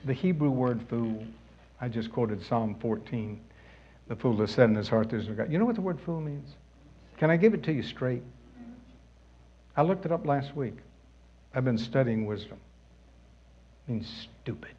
The 0.04 0.12
Hebrew 0.12 0.50
word 0.50 0.80
fool, 0.88 1.26
I 1.80 1.88
just 1.88 2.12
quoted 2.12 2.42
Psalm 2.42 2.76
14. 2.80 3.40
The 4.08 4.16
fool 4.16 4.36
has 4.36 4.52
said 4.52 4.68
in 4.70 4.76
his 4.76 4.88
heart, 4.88 5.10
There's 5.10 5.28
no 5.28 5.34
God. 5.34 5.50
You 5.50 5.58
know 5.58 5.64
what 5.64 5.74
the 5.74 5.80
word 5.80 6.00
fool 6.00 6.20
means? 6.20 6.54
Can 7.18 7.30
I 7.30 7.36
give 7.36 7.54
it 7.54 7.62
to 7.64 7.72
you 7.72 7.82
straight? 7.82 8.22
I 9.76 9.82
looked 9.82 10.06
it 10.06 10.12
up 10.12 10.26
last 10.26 10.56
week. 10.56 10.74
I've 11.54 11.64
been 11.64 11.78
studying 11.78 12.26
wisdom. 12.26 12.58
It 13.86 13.92
means 13.92 14.28
stupid. 14.42 14.74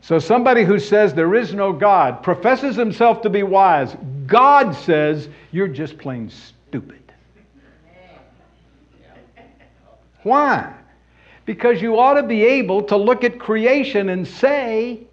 So 0.00 0.18
somebody 0.18 0.62
who 0.62 0.78
says 0.78 1.14
there 1.14 1.34
is 1.34 1.52
no 1.52 1.72
God 1.72 2.22
professes 2.22 2.76
himself 2.76 3.22
to 3.22 3.30
be 3.30 3.42
wise. 3.42 3.96
God 4.26 4.74
says 4.74 5.28
you're 5.50 5.68
just 5.68 5.98
plain 5.98 6.30
stupid. 6.30 7.02
Why? 10.22 10.72
Because 11.44 11.80
you 11.80 11.98
ought 11.98 12.14
to 12.14 12.22
be 12.24 12.44
able 12.44 12.82
to 12.84 12.96
look 12.96 13.22
at 13.22 13.38
creation 13.38 14.08
and 14.08 14.26
say, 14.26 15.05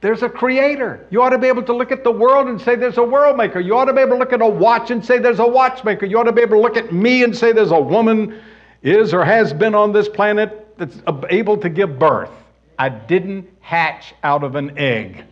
there's 0.00 0.22
a 0.22 0.28
creator. 0.28 1.06
You 1.10 1.22
ought 1.22 1.30
to 1.30 1.38
be 1.38 1.48
able 1.48 1.62
to 1.64 1.74
look 1.74 1.92
at 1.92 2.04
the 2.04 2.10
world 2.10 2.48
and 2.48 2.60
say 2.60 2.74
there's 2.74 2.96
a 2.96 3.02
world 3.02 3.36
maker. 3.36 3.60
You 3.60 3.76
ought 3.76 3.84
to 3.84 3.92
be 3.92 4.00
able 4.00 4.12
to 4.12 4.18
look 4.18 4.32
at 4.32 4.40
a 4.40 4.46
watch 4.46 4.90
and 4.90 5.04
say 5.04 5.18
there's 5.18 5.40
a 5.40 5.46
watchmaker. 5.46 6.06
You 6.06 6.18
ought 6.18 6.24
to 6.24 6.32
be 6.32 6.40
able 6.42 6.56
to 6.56 6.62
look 6.62 6.76
at 6.76 6.92
me 6.92 7.22
and 7.22 7.36
say 7.36 7.52
there's 7.52 7.70
a 7.70 7.80
woman 7.80 8.40
is 8.82 9.12
or 9.12 9.24
has 9.24 9.52
been 9.52 9.74
on 9.74 9.92
this 9.92 10.08
planet 10.08 10.74
that's 10.78 10.96
able 11.28 11.58
to 11.58 11.68
give 11.68 11.98
birth. 11.98 12.30
I 12.78 12.88
didn't 12.88 13.46
hatch 13.60 14.14
out 14.22 14.42
of 14.42 14.54
an 14.54 14.78
egg. 14.78 15.24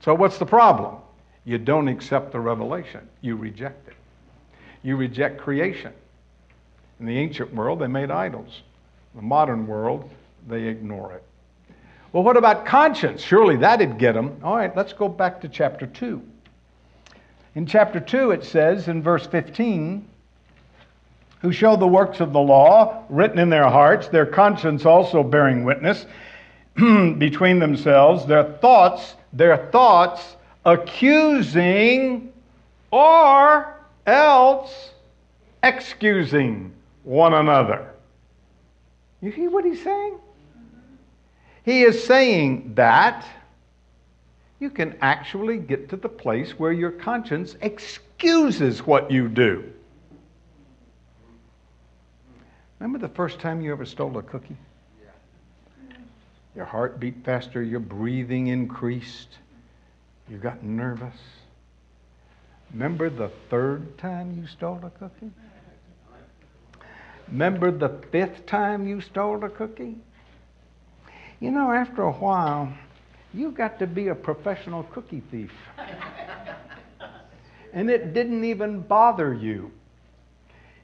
So, 0.00 0.14
what's 0.14 0.38
the 0.38 0.46
problem? 0.46 0.98
You 1.44 1.58
don't 1.58 1.88
accept 1.88 2.30
the 2.30 2.38
revelation, 2.38 3.08
you 3.22 3.34
reject 3.34 3.88
it. 3.88 3.94
You 4.84 4.96
reject 4.96 5.38
creation. 5.38 5.92
In 7.00 7.06
the 7.06 7.18
ancient 7.18 7.52
world, 7.52 7.80
they 7.80 7.88
made 7.88 8.12
idols. 8.12 8.62
In 9.14 9.20
the 9.20 9.26
modern 9.26 9.66
world, 9.66 10.08
they 10.46 10.64
ignore 10.64 11.12
it. 11.12 11.22
Well, 12.12 12.22
what 12.22 12.36
about 12.36 12.64
conscience? 12.64 13.20
Surely 13.20 13.56
that'd 13.56 13.98
get 13.98 14.14
them. 14.14 14.40
All 14.42 14.56
right, 14.56 14.74
let's 14.76 14.92
go 14.92 15.08
back 15.08 15.40
to 15.42 15.48
chapter 15.48 15.86
2. 15.86 16.22
In 17.54 17.66
chapter 17.66 18.00
2, 18.00 18.30
it 18.30 18.44
says 18.44 18.88
in 18.88 19.02
verse 19.02 19.26
15, 19.26 20.06
who 21.40 21.52
show 21.52 21.76
the 21.76 21.86
works 21.86 22.20
of 22.20 22.32
the 22.32 22.40
law 22.40 23.04
written 23.08 23.38
in 23.38 23.50
their 23.50 23.68
hearts, 23.68 24.08
their 24.08 24.26
conscience 24.26 24.84
also 24.84 25.22
bearing 25.22 25.64
witness 25.64 26.06
between 26.74 27.58
themselves, 27.58 28.26
their 28.26 28.44
thoughts, 28.44 29.14
their 29.32 29.68
thoughts 29.70 30.36
accusing 30.64 32.32
or 32.90 33.74
else 34.06 34.90
excusing 35.62 36.72
one 37.04 37.34
another. 37.34 37.90
You 39.20 39.30
hear 39.30 39.50
what 39.50 39.64
he's 39.64 39.82
saying? 39.82 40.18
He 41.66 41.82
is 41.82 42.04
saying 42.04 42.74
that 42.76 43.26
you 44.60 44.70
can 44.70 44.96
actually 45.00 45.58
get 45.58 45.88
to 45.88 45.96
the 45.96 46.08
place 46.08 46.52
where 46.52 46.70
your 46.70 46.92
conscience 46.92 47.56
excuses 47.60 48.86
what 48.86 49.10
you 49.10 49.28
do. 49.28 49.64
Remember 52.78 53.00
the 53.00 53.12
first 53.12 53.40
time 53.40 53.60
you 53.60 53.72
ever 53.72 53.84
stole 53.84 54.16
a 54.16 54.22
cookie? 54.22 54.56
Your 56.54 56.66
heart 56.66 57.00
beat 57.00 57.24
faster, 57.24 57.64
your 57.64 57.80
breathing 57.80 58.46
increased, 58.46 59.38
you 60.30 60.36
got 60.36 60.62
nervous. 60.62 61.18
Remember 62.72 63.10
the 63.10 63.30
third 63.50 63.98
time 63.98 64.38
you 64.40 64.46
stole 64.46 64.80
a 64.84 64.90
cookie? 64.90 65.32
Remember 67.26 67.72
the 67.72 67.88
fifth 68.12 68.46
time 68.46 68.86
you 68.86 69.00
stole 69.00 69.42
a 69.42 69.48
cookie? 69.48 69.96
You 71.40 71.50
know, 71.50 71.70
after 71.70 72.02
a 72.02 72.12
while, 72.12 72.72
you 73.34 73.50
got 73.50 73.78
to 73.80 73.86
be 73.86 74.08
a 74.08 74.14
professional 74.14 74.84
cookie 74.84 75.22
thief. 75.30 75.52
and 77.72 77.90
it 77.90 78.14
didn't 78.14 78.44
even 78.44 78.80
bother 78.80 79.34
you. 79.34 79.70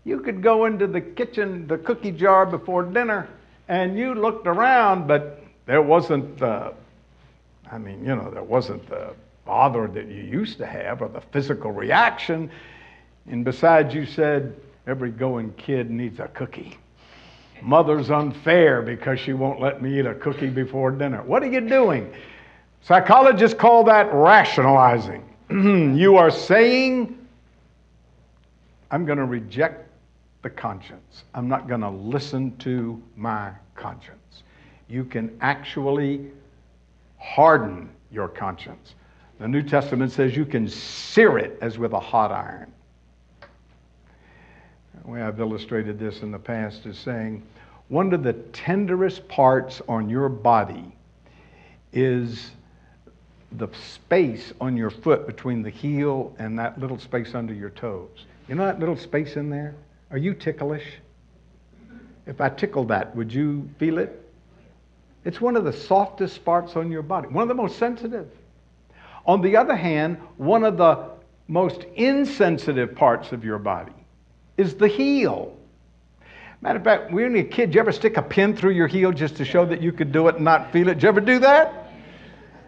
You 0.04 0.20
could 0.20 0.42
go 0.42 0.66
into 0.66 0.86
the 0.86 1.00
kitchen, 1.00 1.66
the 1.66 1.78
cookie 1.78 2.10
jar 2.10 2.44
before 2.44 2.82
dinner, 2.82 3.28
and 3.68 3.96
you 3.96 4.14
looked 4.14 4.46
around, 4.46 5.06
but 5.06 5.42
there 5.64 5.80
wasn't 5.80 6.38
the, 6.38 6.74
I 7.70 7.78
mean, 7.78 8.00
you 8.04 8.14
know, 8.14 8.30
there 8.30 8.42
wasn't 8.42 8.86
the 8.88 9.14
bother 9.44 9.86
that 9.88 10.06
you 10.06 10.22
used 10.22 10.58
to 10.58 10.66
have 10.66 11.00
or 11.00 11.08
the 11.08 11.20
physical 11.32 11.70
reaction. 11.70 12.50
And 13.26 13.44
besides, 13.44 13.94
you 13.94 14.04
said, 14.04 14.54
every 14.86 15.10
going 15.10 15.52
kid 15.54 15.90
needs 15.90 16.20
a 16.20 16.28
cookie. 16.28 16.76
Mother's 17.62 18.10
unfair 18.10 18.82
because 18.82 19.20
she 19.20 19.32
won't 19.32 19.60
let 19.60 19.80
me 19.80 19.98
eat 19.98 20.06
a 20.06 20.14
cookie 20.14 20.50
before 20.50 20.90
dinner. 20.90 21.22
What 21.22 21.42
are 21.42 21.50
you 21.50 21.60
doing? 21.60 22.12
Psychologists 22.82 23.58
call 23.58 23.84
that 23.84 24.12
rationalizing. 24.12 25.24
you 25.50 26.16
are 26.16 26.30
saying, 26.30 27.16
I'm 28.90 29.04
going 29.04 29.18
to 29.18 29.24
reject 29.24 29.88
the 30.42 30.50
conscience. 30.50 31.24
I'm 31.34 31.48
not 31.48 31.68
going 31.68 31.80
to 31.82 31.90
listen 31.90 32.56
to 32.58 33.00
my 33.16 33.52
conscience. 33.76 34.42
You 34.88 35.04
can 35.04 35.36
actually 35.40 36.26
harden 37.18 37.88
your 38.10 38.28
conscience. 38.28 38.94
The 39.38 39.48
New 39.48 39.62
Testament 39.62 40.12
says 40.12 40.36
you 40.36 40.44
can 40.44 40.68
sear 40.68 41.38
it 41.38 41.58
as 41.62 41.78
with 41.78 41.92
a 41.92 42.00
hot 42.00 42.32
iron. 42.32 42.72
Way 45.04 45.22
I've 45.22 45.40
illustrated 45.40 45.98
this 45.98 46.22
in 46.22 46.30
the 46.30 46.38
past 46.38 46.86
is 46.86 46.96
saying 46.96 47.42
one 47.88 48.12
of 48.12 48.22
the 48.22 48.34
tenderest 48.34 49.26
parts 49.26 49.82
on 49.88 50.08
your 50.08 50.28
body 50.28 50.94
is 51.92 52.52
the 53.58 53.68
space 53.94 54.52
on 54.60 54.76
your 54.76 54.90
foot 54.90 55.26
between 55.26 55.62
the 55.62 55.70
heel 55.70 56.34
and 56.38 56.58
that 56.58 56.78
little 56.78 56.98
space 56.98 57.34
under 57.34 57.52
your 57.52 57.70
toes. 57.70 58.26
You 58.48 58.54
know 58.54 58.64
that 58.64 58.78
little 58.78 58.96
space 58.96 59.36
in 59.36 59.50
there? 59.50 59.74
Are 60.10 60.18
you 60.18 60.34
ticklish? 60.34 60.86
If 62.26 62.40
I 62.40 62.48
tickle 62.48 62.84
that, 62.84 63.14
would 63.16 63.32
you 63.32 63.68
feel 63.78 63.98
it? 63.98 64.30
It's 65.24 65.40
one 65.40 65.56
of 65.56 65.64
the 65.64 65.72
softest 65.72 66.34
spots 66.36 66.76
on 66.76 66.90
your 66.90 67.02
body, 67.02 67.28
one 67.28 67.42
of 67.42 67.48
the 67.48 67.54
most 67.54 67.76
sensitive. 67.78 68.30
On 69.26 69.42
the 69.42 69.56
other 69.56 69.76
hand, 69.76 70.18
one 70.36 70.64
of 70.64 70.76
the 70.76 71.10
most 71.48 71.84
insensitive 71.96 72.94
parts 72.94 73.32
of 73.32 73.44
your 73.44 73.58
body 73.58 73.92
is 74.56 74.74
the 74.74 74.88
heel. 74.88 75.56
Matter 76.60 76.78
of 76.78 76.84
fact, 76.84 77.12
when 77.12 77.34
you're 77.34 77.44
a 77.44 77.48
kid, 77.48 77.66
did 77.66 77.74
you 77.74 77.80
ever 77.80 77.92
stick 77.92 78.16
a 78.16 78.22
pin 78.22 78.56
through 78.56 78.72
your 78.72 78.86
heel 78.86 79.12
just 79.12 79.36
to 79.36 79.44
show 79.44 79.64
that 79.66 79.82
you 79.82 79.92
could 79.92 80.12
do 80.12 80.28
it 80.28 80.36
and 80.36 80.44
not 80.44 80.72
feel 80.72 80.88
it? 80.88 80.94
Did 80.94 81.02
you 81.02 81.08
ever 81.08 81.20
do 81.20 81.38
that? 81.40 81.82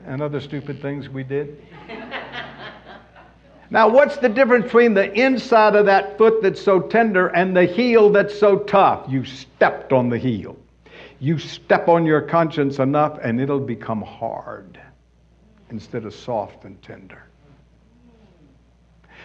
and 0.06 0.22
other 0.22 0.40
stupid 0.40 0.80
things 0.82 1.08
we 1.08 1.22
did. 1.24 1.62
now, 3.70 3.88
what's 3.88 4.16
the 4.18 4.28
difference 4.28 4.64
between 4.64 4.94
the 4.94 5.12
inside 5.12 5.74
of 5.74 5.86
that 5.86 6.18
foot 6.18 6.42
that's 6.42 6.60
so 6.60 6.80
tender 6.80 7.28
and 7.28 7.56
the 7.56 7.64
heel 7.64 8.10
that's 8.10 8.38
so 8.38 8.58
tough? 8.58 9.06
You 9.08 9.24
stepped 9.24 9.92
on 9.92 10.08
the 10.08 10.18
heel. 10.18 10.56
You 11.20 11.38
step 11.38 11.88
on 11.88 12.04
your 12.04 12.20
conscience 12.20 12.78
enough 12.78 13.18
and 13.22 13.40
it'll 13.40 13.60
become 13.60 14.02
hard 14.02 14.80
instead 15.70 16.04
of 16.04 16.14
soft 16.14 16.64
and 16.64 16.80
tender. 16.82 17.22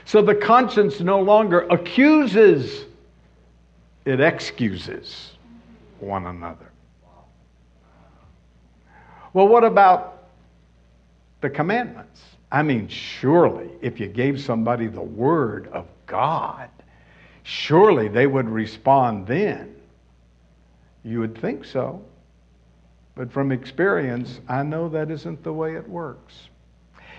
So 0.10 0.24
the 0.24 0.34
conscience 0.34 1.02
no 1.02 1.22
longer 1.22 1.67
accuses, 1.69 2.86
it 4.06 4.19
excuses 4.19 5.34
one 6.00 6.26
another. 6.26 6.72
Well, 9.34 9.48
what 9.48 9.63
about 9.63 10.24
the 11.41 11.50
commandments. 11.52 12.24
I 12.52 12.63
mean, 12.63 12.88
surely 12.88 13.69
if 13.82 14.00
you 14.00 14.08
gave 14.08 14.41
somebody 14.41 14.88
the 14.88 15.00
word 15.00 15.67
of 15.67 15.86
God, 16.08 16.69
surely 17.43 18.08
they 18.08 18.26
would 18.26 18.50
respond 18.50 19.28
then. 19.28 19.76
You 21.04 21.19
would 21.19 21.38
think 21.38 21.65
so. 21.65 22.04
But 23.13 23.32
from 23.32 23.52
experience, 23.52 24.39
I 24.48 24.63
know 24.63 24.89
that 24.89 25.12
isn't 25.12 25.43
the 25.43 25.54
way 25.54 25.76
it 25.76 25.88
works. 25.88 26.34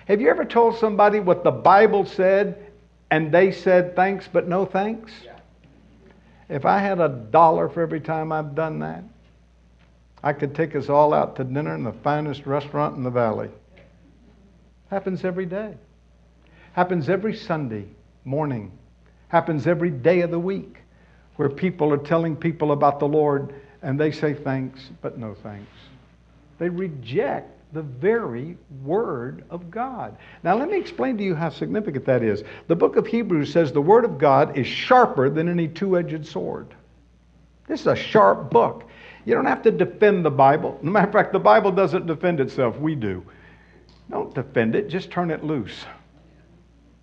Have 0.06 0.20
you 0.20 0.28
ever 0.28 0.44
told 0.44 0.76
somebody 0.76 1.20
what 1.20 1.44
the 1.44 1.52
Bible 1.52 2.04
said 2.04 2.66
and 3.10 3.32
they 3.32 3.52
said 3.52 3.96
thanks 3.96 4.28
but 4.32 4.48
no 4.48 4.64
thanks? 4.64 5.12
Yeah. 5.24 5.38
If 6.48 6.64
I 6.64 6.78
had 6.78 7.00
a 7.00 7.08
dollar 7.08 7.68
for 7.68 7.82
every 7.82 8.00
time 8.00 8.32
I've 8.32 8.54
done 8.54 8.80
that, 8.80 9.04
I 10.22 10.32
could 10.32 10.54
take 10.54 10.74
us 10.74 10.88
all 10.88 11.14
out 11.14 11.36
to 11.36 11.44
dinner 11.44 11.74
in 11.74 11.84
the 11.84 11.92
finest 11.92 12.44
restaurant 12.44 12.96
in 12.96 13.02
the 13.02 13.10
valley. 13.10 13.48
Happens 14.90 15.24
every 15.24 15.46
day. 15.46 15.74
Happens 16.72 17.08
every 17.08 17.34
Sunday 17.34 17.86
morning. 18.24 18.72
Happens 19.28 19.66
every 19.66 19.90
day 19.90 20.20
of 20.20 20.30
the 20.30 20.38
week 20.38 20.78
where 21.36 21.48
people 21.48 21.92
are 21.92 21.98
telling 21.98 22.36
people 22.36 22.72
about 22.72 22.98
the 22.98 23.08
Lord 23.08 23.54
and 23.82 23.98
they 23.98 24.10
say 24.10 24.34
thanks, 24.34 24.90
but 25.00 25.16
no 25.16 25.34
thanks. 25.42 25.70
They 26.58 26.68
reject 26.68 27.56
the 27.72 27.82
very 27.82 28.56
Word 28.82 29.44
of 29.50 29.70
God. 29.70 30.16
Now, 30.42 30.56
let 30.56 30.68
me 30.68 30.78
explain 30.78 31.16
to 31.18 31.24
you 31.24 31.34
how 31.34 31.50
significant 31.50 32.04
that 32.06 32.22
is. 32.22 32.42
The 32.66 32.76
book 32.76 32.96
of 32.96 33.06
Hebrews 33.06 33.52
says 33.52 33.72
the 33.72 33.80
Word 33.80 34.04
of 34.04 34.18
God 34.18 34.56
is 34.56 34.66
sharper 34.66 35.30
than 35.30 35.48
any 35.48 35.68
two 35.68 35.96
edged 35.96 36.26
sword. 36.26 36.74
This 37.66 37.82
is 37.82 37.86
a 37.86 37.96
sharp 37.96 38.50
book. 38.50 38.84
You 39.24 39.34
don't 39.34 39.46
have 39.46 39.62
to 39.62 39.70
defend 39.70 40.24
the 40.24 40.30
Bible. 40.30 40.78
No 40.82 40.90
matter 40.90 41.06
of 41.06 41.12
fact, 41.12 41.32
the 41.32 41.38
Bible 41.38 41.70
doesn't 41.70 42.06
defend 42.06 42.40
itself, 42.40 42.78
we 42.78 42.94
do. 42.94 43.24
Don't 44.10 44.34
defend 44.34 44.74
it, 44.74 44.88
just 44.88 45.10
turn 45.10 45.30
it 45.30 45.44
loose. 45.44 45.84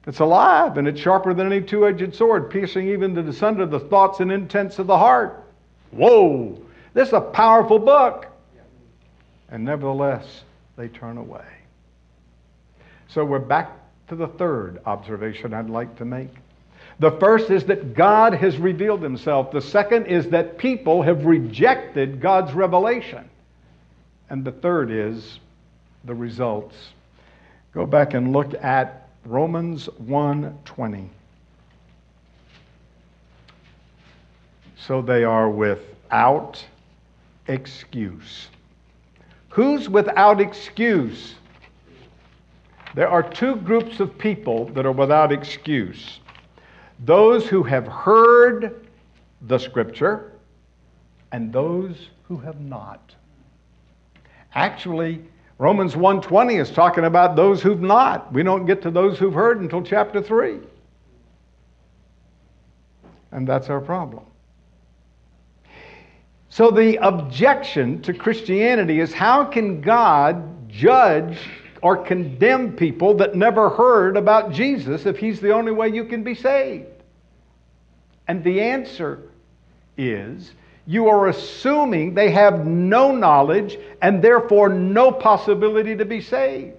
It's 0.06 0.20
alive 0.20 0.78
and 0.78 0.88
it's 0.88 1.00
sharper 1.00 1.34
than 1.34 1.48
any 1.48 1.62
two 1.62 1.88
edged 1.88 2.16
sword, 2.16 2.50
piercing 2.50 2.88
even 2.90 3.14
to 3.16 3.22
the 3.22 3.34
sunder 3.34 3.64
of 3.64 3.72
the 3.72 3.80
thoughts 3.80 4.20
and 4.20 4.32
intents 4.32 4.80
of 4.80 4.88
the 4.88 4.98
heart. 4.98 5.44
Whoa! 5.92 6.62
This 6.94 7.10
is 7.10 7.14
a 7.14 7.22
powerful 7.22 7.80
book. 7.80 8.28
And 9.50 9.64
nevertheless, 9.64 10.44
they 10.78 10.88
turn 10.88 11.18
away. 11.18 11.46
So 13.10 13.26
we're 13.26 13.40
back 13.40 13.72
to 14.08 14.16
the 14.16 14.28
third 14.28 14.80
observation 14.86 15.54
I'd 15.54 15.70
like 15.70 15.98
to 15.98 16.06
make. 16.06 16.30
The 17.00 17.12
first 17.12 17.50
is 17.50 17.66
that 17.66 17.94
God 17.94 18.34
has 18.34 18.58
revealed 18.58 19.02
himself. 19.02 19.52
The 19.52 19.62
second 19.62 20.06
is 20.06 20.28
that 20.30 20.58
people 20.58 21.02
have 21.02 21.26
rejected 21.26 22.22
God's 22.22 22.54
revelation. 22.54 23.30
And 24.30 24.44
the 24.44 24.52
third 24.52 24.92
is 24.92 25.40
the 26.06 26.16
results 26.16 26.76
Go 27.78 27.86
back 27.86 28.16
and 28.16 28.34
look 28.34 28.56
at 28.56 29.08
Romans 29.24 29.88
1:20. 30.00 31.10
So 34.78 35.04
they 35.04 35.24
are 35.24 35.48
without 35.48 36.66
excuse. 37.48 38.48
Who's 39.58 39.90
without 39.90 40.40
excuse? 40.40 41.34
There 42.94 43.10
are 43.10 43.24
two 43.24 43.56
groups 43.56 44.00
of 44.00 44.16
people 44.16 44.66
that 44.66 44.86
are 44.86 44.92
without 44.92 45.32
excuse. 45.32 46.20
Those 47.06 47.48
who 47.48 47.64
have 47.64 47.88
heard 47.88 48.88
the 49.42 49.58
scripture 49.58 50.34
and 51.32 51.52
those 51.52 52.10
who 52.28 52.38
have 52.38 52.62
not. 52.62 53.16
Actually, 54.54 55.26
Romans 55.58 55.96
1:20 55.96 56.60
is 56.60 56.70
talking 56.70 57.06
about 57.06 57.36
those 57.36 57.60
who've 57.60 57.82
not. 57.82 58.32
We 58.32 58.44
don't 58.44 58.68
get 58.68 58.84
to 58.84 58.92
those 58.92 59.18
who've 59.18 59.34
heard 59.34 59.60
until 59.60 59.82
chapter 59.82 60.22
3. 60.22 60.60
And 63.32 63.48
that's 63.48 63.72
our 63.72 63.82
problem. 63.82 64.24
So 66.58 66.72
the 66.72 66.98
objection 67.06 68.02
to 68.02 68.16
Christianity 68.16 69.00
is 69.00 69.14
how 69.14 69.46
can 69.46 69.80
God 69.80 70.68
judge 70.68 71.38
or 71.84 71.98
condemn 71.98 72.76
people 72.76 73.18
that 73.18 73.36
never 73.36 73.70
heard 73.70 74.18
about 74.18 74.54
Jesus 74.54 75.06
if 75.06 75.20
he's 75.20 75.40
the 75.40 75.52
only 75.52 75.72
way 75.72 75.90
you 75.90 76.06
can 76.06 76.24
be 76.24 76.34
saved? 76.34 76.88
And 78.28 78.44
the 78.44 78.60
answer 78.60 79.30
is 80.00 80.52
you 80.88 81.10
are 81.10 81.28
assuming 81.28 82.16
they 82.16 82.32
have 82.32 82.66
no 82.66 83.12
knowledge 83.12 83.78
and 84.02 84.20
therefore 84.20 84.68
no 84.68 85.12
possibility 85.12 85.96
to 85.96 86.06
be 86.06 86.22
saved. 86.22 86.76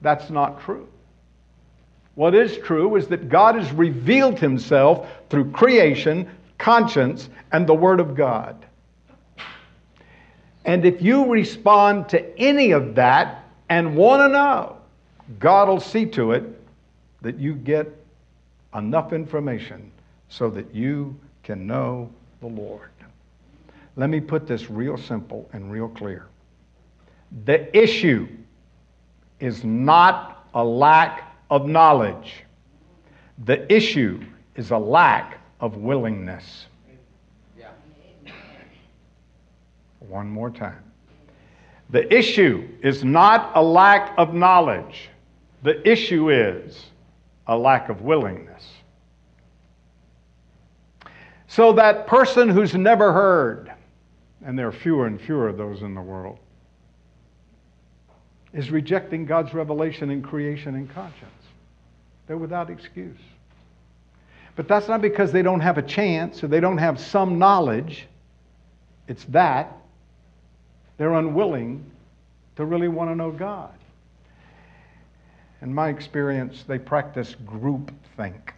That's 0.00 0.28
not 0.28 0.62
true. 0.62 0.88
What 2.16 2.34
is 2.34 2.58
true 2.58 2.96
is 2.96 3.06
that 3.06 3.28
God 3.28 3.54
has 3.54 3.70
revealed 3.70 4.40
himself 4.40 5.06
through 5.28 5.52
creation, 5.52 6.28
conscience, 6.60 7.28
and 7.52 7.66
the 7.66 7.74
Word 7.74 7.98
of 7.98 8.14
God. 8.14 8.64
And 10.64 10.84
if 10.84 11.02
you 11.02 11.26
respond 11.26 12.08
to 12.10 12.38
any 12.38 12.72
of 12.72 12.94
that 12.94 13.46
and 13.70 13.96
want 13.96 14.20
to 14.20 14.28
know, 14.28 14.76
God 15.38 15.68
will 15.68 15.80
see 15.80 16.06
to 16.06 16.32
it 16.32 16.44
that 17.22 17.38
you 17.38 17.54
get 17.54 17.88
enough 18.74 19.12
information 19.12 19.90
so 20.28 20.50
that 20.50 20.72
you 20.74 21.18
can 21.42 21.66
know 21.66 22.10
the 22.40 22.46
Lord. 22.46 22.90
Let 23.96 24.10
me 24.10 24.20
put 24.20 24.46
this 24.46 24.70
real 24.70 24.96
simple 24.96 25.48
and 25.52 25.72
real 25.72 25.88
clear. 25.88 26.26
The 27.44 27.76
issue 27.76 28.28
is 29.40 29.64
not 29.64 30.46
a 30.54 30.64
lack 30.64 31.34
of 31.50 31.66
knowledge, 31.66 32.44
the 33.44 33.72
issue 33.72 34.22
is 34.54 34.70
a 34.70 34.78
lack 34.78 35.39
of 35.60 35.76
willingness. 35.76 36.66
One 40.00 40.28
more 40.28 40.50
time. 40.50 40.82
The 41.90 42.12
issue 42.12 42.68
is 42.82 43.04
not 43.04 43.52
a 43.54 43.62
lack 43.62 44.14
of 44.16 44.34
knowledge. 44.34 45.10
The 45.62 45.86
issue 45.88 46.30
is 46.30 46.86
a 47.46 47.56
lack 47.56 47.88
of 47.88 48.00
willingness. 48.00 48.64
So 51.48 51.72
that 51.72 52.06
person 52.06 52.48
who's 52.48 52.74
never 52.74 53.12
heard, 53.12 53.72
and 54.44 54.58
there 54.58 54.68
are 54.68 54.72
fewer 54.72 55.06
and 55.06 55.20
fewer 55.20 55.48
of 55.48 55.56
those 55.56 55.82
in 55.82 55.94
the 55.94 56.00
world, 56.00 56.38
is 58.52 58.70
rejecting 58.70 59.26
God's 59.26 59.52
revelation 59.52 60.10
in 60.10 60.22
creation 60.22 60.76
and 60.76 60.88
conscience. 60.92 61.30
They're 62.26 62.36
without 62.36 62.70
excuse. 62.70 63.18
But 64.56 64.68
that's 64.68 64.88
not 64.88 65.00
because 65.00 65.32
they 65.32 65.42
don't 65.42 65.60
have 65.60 65.78
a 65.78 65.82
chance 65.82 66.42
or 66.42 66.48
they 66.48 66.60
don't 66.60 66.78
have 66.78 67.00
some 67.00 67.38
knowledge. 67.38 68.06
It's 69.08 69.24
that 69.24 69.76
they're 70.98 71.14
unwilling 71.14 71.84
to 72.56 72.64
really 72.64 72.88
want 72.88 73.10
to 73.10 73.14
know 73.14 73.30
God. 73.30 73.72
In 75.62 75.74
my 75.74 75.88
experience, 75.88 76.64
they 76.66 76.78
practice 76.78 77.34
group 77.46 77.92
think. 78.16 78.54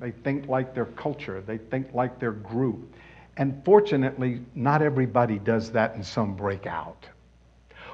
They 0.00 0.10
think 0.10 0.48
like 0.48 0.74
their 0.74 0.84
culture, 0.86 1.40
they 1.40 1.58
think 1.58 1.92
like 1.92 2.18
their 2.18 2.32
group. 2.32 2.94
And 3.36 3.62
fortunately, 3.64 4.40
not 4.54 4.82
everybody 4.82 5.38
does 5.38 5.70
that 5.72 5.94
in 5.94 6.02
some 6.02 6.34
breakout. 6.34 7.08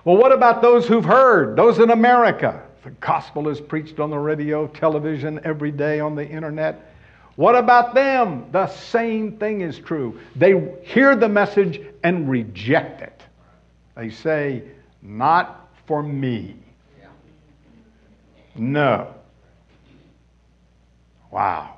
Well, 0.04 0.16
what 0.16 0.32
about 0.32 0.60
those 0.62 0.86
who've 0.86 1.04
heard, 1.04 1.56
those 1.56 1.78
in 1.78 1.90
America? 1.90 2.62
The 2.84 2.90
gospel 3.00 3.48
is 3.48 3.60
preached 3.60 3.98
on 3.98 4.10
the 4.10 4.18
radio, 4.18 4.66
television, 4.66 5.40
every 5.44 5.72
day 5.72 6.00
on 6.00 6.14
the 6.14 6.26
internet. 6.26 6.92
What 7.36 7.56
about 7.56 7.94
them? 7.94 8.46
The 8.52 8.68
same 8.68 9.38
thing 9.38 9.62
is 9.62 9.78
true. 9.78 10.20
They 10.36 10.78
hear 10.82 11.16
the 11.16 11.28
message 11.28 11.80
and 12.02 12.30
reject 12.30 13.00
it. 13.00 13.22
They 13.96 14.10
say, 14.10 14.62
Not 15.02 15.68
for 15.86 16.02
me. 16.02 16.56
No. 18.54 19.12
Wow 21.30 21.74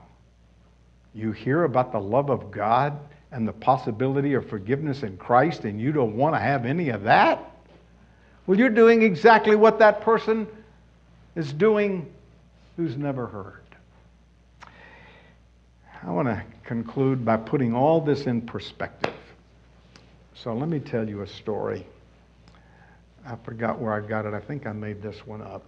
you 1.17 1.33
hear 1.33 1.65
about 1.65 1.93
the 1.93 1.99
love 1.99 2.29
of 2.29 2.51
God 2.51 2.99
and 3.33 3.49
the 3.49 3.53
possibility 3.53 4.35
of 4.35 4.47
forgiveness 4.49 5.03
in 5.03 5.17
Christ, 5.17 5.65
and 5.65 5.81
you 5.81 5.91
don't 5.91 6.15
want 6.15 6.35
to 6.35 6.39
have 6.39 6.67
any 6.67 6.91
of 6.91 7.05
that? 7.05 7.53
Well, 8.47 8.59
you're 8.59 8.69
doing 8.69 9.03
exactly 9.03 9.57
what 9.57 9.79
that 9.79 10.03
person 10.03 10.47
is 11.37 11.53
doing 11.53 12.11
who's 12.77 12.97
never 12.97 13.27
heard. 13.27 13.63
I 16.03 16.11
want 16.11 16.29
to 16.29 16.43
conclude 16.65 17.25
by 17.25 17.37
putting 17.37 17.75
all 17.75 18.01
this 18.01 18.27
in 18.27 18.41
perspective. 18.41 19.15
So 20.35 20.55
let 20.55 20.69
me 20.69 20.81
tell 20.81 21.09
you 21.09 21.23
a 21.23 21.27
story. 21.27 21.87
I 23.27 23.37
forgot 23.45 23.79
where 23.79 23.93
I 23.93 24.01
got 24.01 24.25
it. 24.25 24.35
I 24.35 24.41
think 24.41 24.67
I 24.67 24.73
made 24.73 25.03
this 25.03 25.27
one 25.27 25.43
up. 25.43 25.65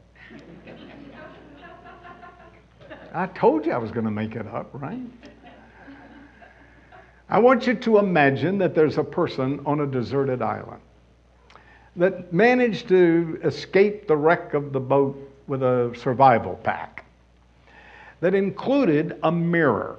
I 3.14 3.26
told 3.26 3.66
you 3.66 3.72
I 3.72 3.78
was 3.78 3.90
going 3.90 4.04
to 4.04 4.10
make 4.10 4.36
it 4.36 4.46
up, 4.46 4.70
right? 4.72 5.00
I 7.30 7.38
want 7.38 7.66
you 7.66 7.74
to 7.74 7.98
imagine 7.98 8.58
that 8.58 8.74
there's 8.74 8.96
a 8.96 9.04
person 9.04 9.60
on 9.66 9.80
a 9.80 9.86
deserted 9.86 10.40
island 10.40 10.80
that 11.96 12.32
managed 12.32 12.88
to 12.88 13.40
escape 13.44 14.06
the 14.06 14.16
wreck 14.16 14.54
of 14.54 14.72
the 14.72 14.80
boat 14.80 15.27
with 15.48 15.62
a 15.62 15.92
survival 15.96 16.54
pack 16.62 17.04
that 18.20 18.34
included 18.34 19.18
a 19.22 19.32
mirror. 19.32 19.98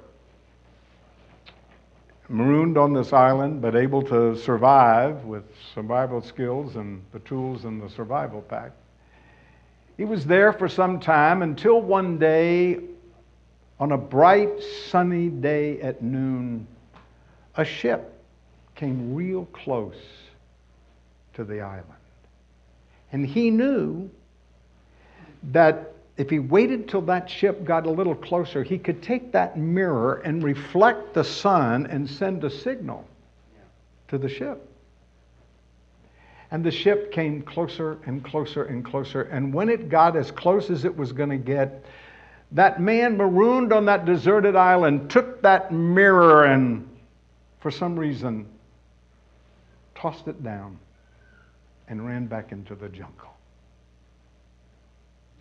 Marooned 2.28 2.78
on 2.78 2.92
this 2.92 3.12
island, 3.12 3.60
but 3.60 3.74
able 3.74 4.02
to 4.02 4.36
survive 4.36 5.24
with 5.24 5.42
survival 5.74 6.22
skills 6.22 6.76
and 6.76 7.02
the 7.12 7.18
tools 7.20 7.64
in 7.64 7.80
the 7.80 7.90
survival 7.90 8.40
pack. 8.40 8.70
He 9.96 10.04
was 10.04 10.24
there 10.24 10.52
for 10.52 10.68
some 10.68 11.00
time 11.00 11.42
until 11.42 11.80
one 11.80 12.18
day, 12.18 12.78
on 13.80 13.92
a 13.92 13.98
bright, 13.98 14.62
sunny 14.88 15.28
day 15.28 15.80
at 15.80 16.02
noon, 16.02 16.66
a 17.56 17.64
ship 17.64 18.22
came 18.76 19.14
real 19.14 19.46
close 19.46 20.00
to 21.34 21.44
the 21.44 21.60
island. 21.60 21.84
And 23.12 23.26
he 23.26 23.50
knew 23.50 24.08
that 25.44 25.92
if 26.16 26.28
he 26.28 26.38
waited 26.38 26.88
till 26.88 27.00
that 27.02 27.30
ship 27.30 27.64
got 27.64 27.86
a 27.86 27.90
little 27.90 28.14
closer, 28.14 28.62
he 28.62 28.78
could 28.78 29.02
take 29.02 29.32
that 29.32 29.58
mirror 29.58 30.16
and 30.24 30.42
reflect 30.42 31.14
the 31.14 31.24
sun 31.24 31.86
and 31.86 32.08
send 32.08 32.44
a 32.44 32.50
signal 32.50 33.06
to 34.08 34.18
the 34.18 34.28
ship. 34.28 34.66
And 36.50 36.64
the 36.64 36.70
ship 36.70 37.12
came 37.12 37.42
closer 37.42 37.98
and 38.06 38.24
closer 38.24 38.64
and 38.64 38.84
closer. 38.84 39.22
And 39.22 39.54
when 39.54 39.68
it 39.68 39.88
got 39.88 40.16
as 40.16 40.30
close 40.30 40.68
as 40.68 40.84
it 40.84 40.94
was 40.94 41.12
going 41.12 41.30
to 41.30 41.38
get, 41.38 41.84
that 42.52 42.80
man 42.80 43.16
marooned 43.16 43.72
on 43.72 43.84
that 43.86 44.04
deserted 44.04 44.56
island 44.56 45.10
took 45.10 45.40
that 45.42 45.72
mirror 45.72 46.44
and 46.44 46.86
for 47.60 47.70
some 47.70 47.98
reason, 47.98 48.46
tossed 49.94 50.26
it 50.28 50.42
down 50.42 50.78
and 51.88 52.06
ran 52.06 52.26
back 52.26 52.52
into 52.52 52.74
the 52.74 52.88
jungle. 52.88 53.30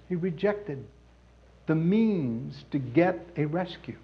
He 0.09 0.15
rejected 0.15 0.83
the 1.67 1.75
means 1.75 2.65
to 2.71 2.79
get 2.79 3.19
a 3.37 3.45
rescue. 3.45 3.95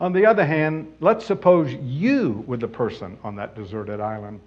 On 0.00 0.12
the 0.12 0.26
other 0.26 0.44
hand, 0.44 0.92
let's 1.00 1.24
suppose 1.24 1.72
you 1.74 2.42
were 2.46 2.56
the 2.56 2.66
person 2.66 3.16
on 3.22 3.36
that 3.36 3.54
deserted 3.54 4.00
island. 4.00 4.40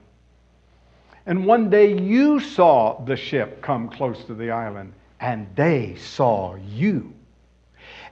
And 1.26 1.46
one 1.46 1.70
day 1.70 1.98
you 1.98 2.42
saw 2.42 3.02
the 3.06 3.16
ship 3.16 3.62
come 3.62 3.88
close 3.88 4.26
to 4.26 4.34
the 4.34 4.52
island, 4.52 4.92
and 5.22 5.48
they 5.56 5.96
saw 5.96 6.56
you. 6.56 7.14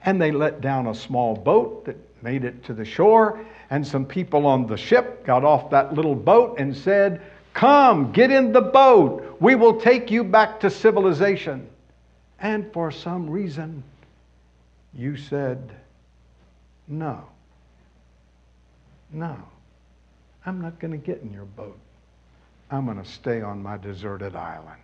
And 0.04 0.20
they 0.20 0.30
let 0.30 0.62
down 0.62 0.86
a 0.86 0.94
small 0.94 1.36
boat 1.36 1.84
that 1.84 1.96
made 2.22 2.44
it 2.44 2.64
to 2.64 2.72
the 2.72 2.84
shore, 2.84 3.44
and 3.68 3.86
some 3.86 4.06
people 4.06 4.46
on 4.46 4.66
the 4.66 4.76
ship 4.76 5.26
got 5.26 5.44
off 5.44 5.68
that 5.70 5.92
little 5.92 6.14
boat 6.14 6.58
and 6.58 6.74
said, 6.74 7.20
Come, 7.54 8.12
get 8.12 8.30
in 8.30 8.52
the 8.52 8.60
boat. 8.60 9.36
We 9.40 9.54
will 9.54 9.80
take 9.80 10.10
you 10.10 10.24
back 10.24 10.60
to 10.60 10.70
civilization. 10.70 11.68
And 12.38 12.72
for 12.72 12.90
some 12.90 13.28
reason, 13.28 13.82
you 14.94 15.16
said, 15.16 15.72
No. 16.88 17.24
No. 19.12 19.36
I'm 20.44 20.60
not 20.60 20.78
going 20.80 20.90
to 20.90 20.98
get 20.98 21.22
in 21.22 21.32
your 21.32 21.44
boat. 21.44 21.78
I'm 22.70 22.86
going 22.86 23.02
to 23.02 23.08
stay 23.08 23.42
on 23.42 23.62
my 23.62 23.76
deserted 23.76 24.34
island. 24.34 24.80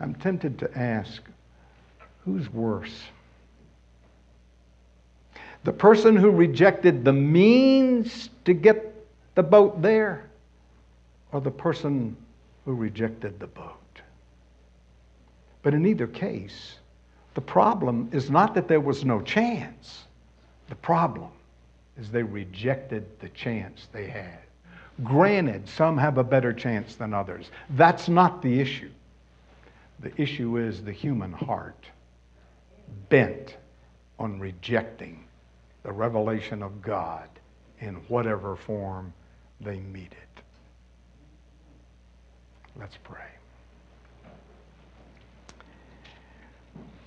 I'm 0.00 0.14
tempted 0.14 0.58
to 0.60 0.78
ask, 0.78 1.22
who's 2.24 2.52
worse? 2.52 3.02
The 5.64 5.72
person 5.72 6.16
who 6.16 6.30
rejected 6.30 7.04
the 7.04 7.12
means 7.12 8.30
to 8.44 8.54
get 8.54 8.93
the 9.34 9.42
boat 9.42 9.80
there 9.82 10.30
or 11.32 11.40
the 11.40 11.50
person 11.50 12.16
who 12.64 12.74
rejected 12.74 13.38
the 13.40 13.46
boat. 13.46 14.00
But 15.62 15.74
in 15.74 15.86
either 15.86 16.06
case, 16.06 16.76
the 17.34 17.40
problem 17.40 18.08
is 18.12 18.30
not 18.30 18.54
that 18.54 18.68
there 18.68 18.80
was 18.80 19.04
no 19.04 19.20
chance. 19.20 20.04
The 20.68 20.76
problem 20.76 21.30
is 21.98 22.10
they 22.10 22.22
rejected 22.22 23.06
the 23.20 23.28
chance 23.30 23.88
they 23.92 24.06
had. 24.06 24.38
Granted, 25.02 25.68
some 25.68 25.98
have 25.98 26.18
a 26.18 26.24
better 26.24 26.52
chance 26.52 26.94
than 26.94 27.12
others. 27.12 27.50
That's 27.70 28.08
not 28.08 28.42
the 28.42 28.60
issue. 28.60 28.90
The 30.00 30.12
issue 30.20 30.58
is 30.58 30.82
the 30.82 30.92
human 30.92 31.32
heart 31.32 31.86
bent 33.08 33.56
on 34.18 34.38
rejecting 34.38 35.24
the 35.82 35.92
revelation 35.92 36.62
of 36.62 36.80
God 36.80 37.28
in 37.80 37.96
whatever 38.08 38.54
form 38.54 39.12
they 39.64 39.80
meet 39.80 40.12
it. 40.12 40.42
Let's 42.78 42.96
pray. 43.02 43.20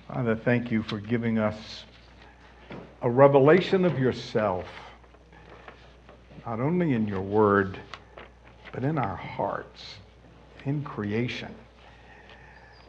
Father, 0.08 0.34
thank 0.34 0.70
you 0.70 0.82
for 0.82 0.98
giving 0.98 1.38
us 1.38 1.84
a 3.02 3.10
revelation 3.10 3.84
of 3.84 3.98
yourself, 3.98 4.64
not 6.46 6.60
only 6.60 6.94
in 6.94 7.06
your 7.06 7.20
word, 7.20 7.78
but 8.72 8.82
in 8.84 8.98
our 8.98 9.16
hearts, 9.16 9.96
in 10.64 10.82
creation. 10.82 11.54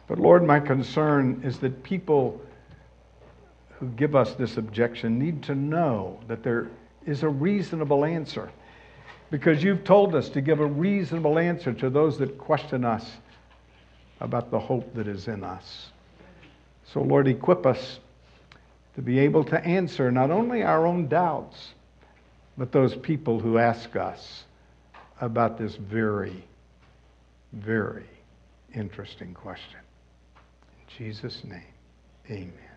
But 0.08 0.18
Lord, 0.18 0.44
my 0.44 0.58
concern 0.58 1.42
is 1.44 1.58
that 1.58 1.82
people 1.82 2.40
who 3.78 3.88
give 3.90 4.16
us 4.16 4.34
this 4.34 4.56
objection 4.56 5.18
need 5.18 5.42
to 5.44 5.54
know 5.54 6.18
that 6.26 6.42
there 6.42 6.68
is 7.06 7.22
a 7.22 7.28
reasonable 7.28 8.04
answer. 8.04 8.50
Because 9.30 9.62
you've 9.62 9.84
told 9.84 10.14
us 10.14 10.28
to 10.30 10.40
give 10.40 10.60
a 10.60 10.66
reasonable 10.66 11.38
answer 11.38 11.72
to 11.74 11.90
those 11.90 12.18
that 12.18 12.36
question 12.36 12.84
us 12.84 13.08
about 14.20 14.50
the 14.50 14.58
hope 14.58 14.92
that 14.94 15.06
is 15.06 15.28
in 15.28 15.44
us. 15.44 15.90
So, 16.92 17.00
Lord, 17.00 17.28
equip 17.28 17.64
us 17.64 18.00
to 18.96 19.02
be 19.02 19.20
able 19.20 19.44
to 19.44 19.64
answer 19.64 20.10
not 20.10 20.30
only 20.30 20.62
our 20.62 20.86
own 20.86 21.06
doubts, 21.06 21.74
but 22.58 22.72
those 22.72 22.96
people 22.96 23.38
who 23.38 23.58
ask 23.58 23.94
us 23.96 24.44
about 25.20 25.56
this 25.56 25.76
very, 25.76 26.44
very 27.52 28.08
interesting 28.74 29.32
question. 29.32 29.80
In 30.80 31.06
Jesus' 31.06 31.44
name, 31.44 31.62
amen. 32.28 32.69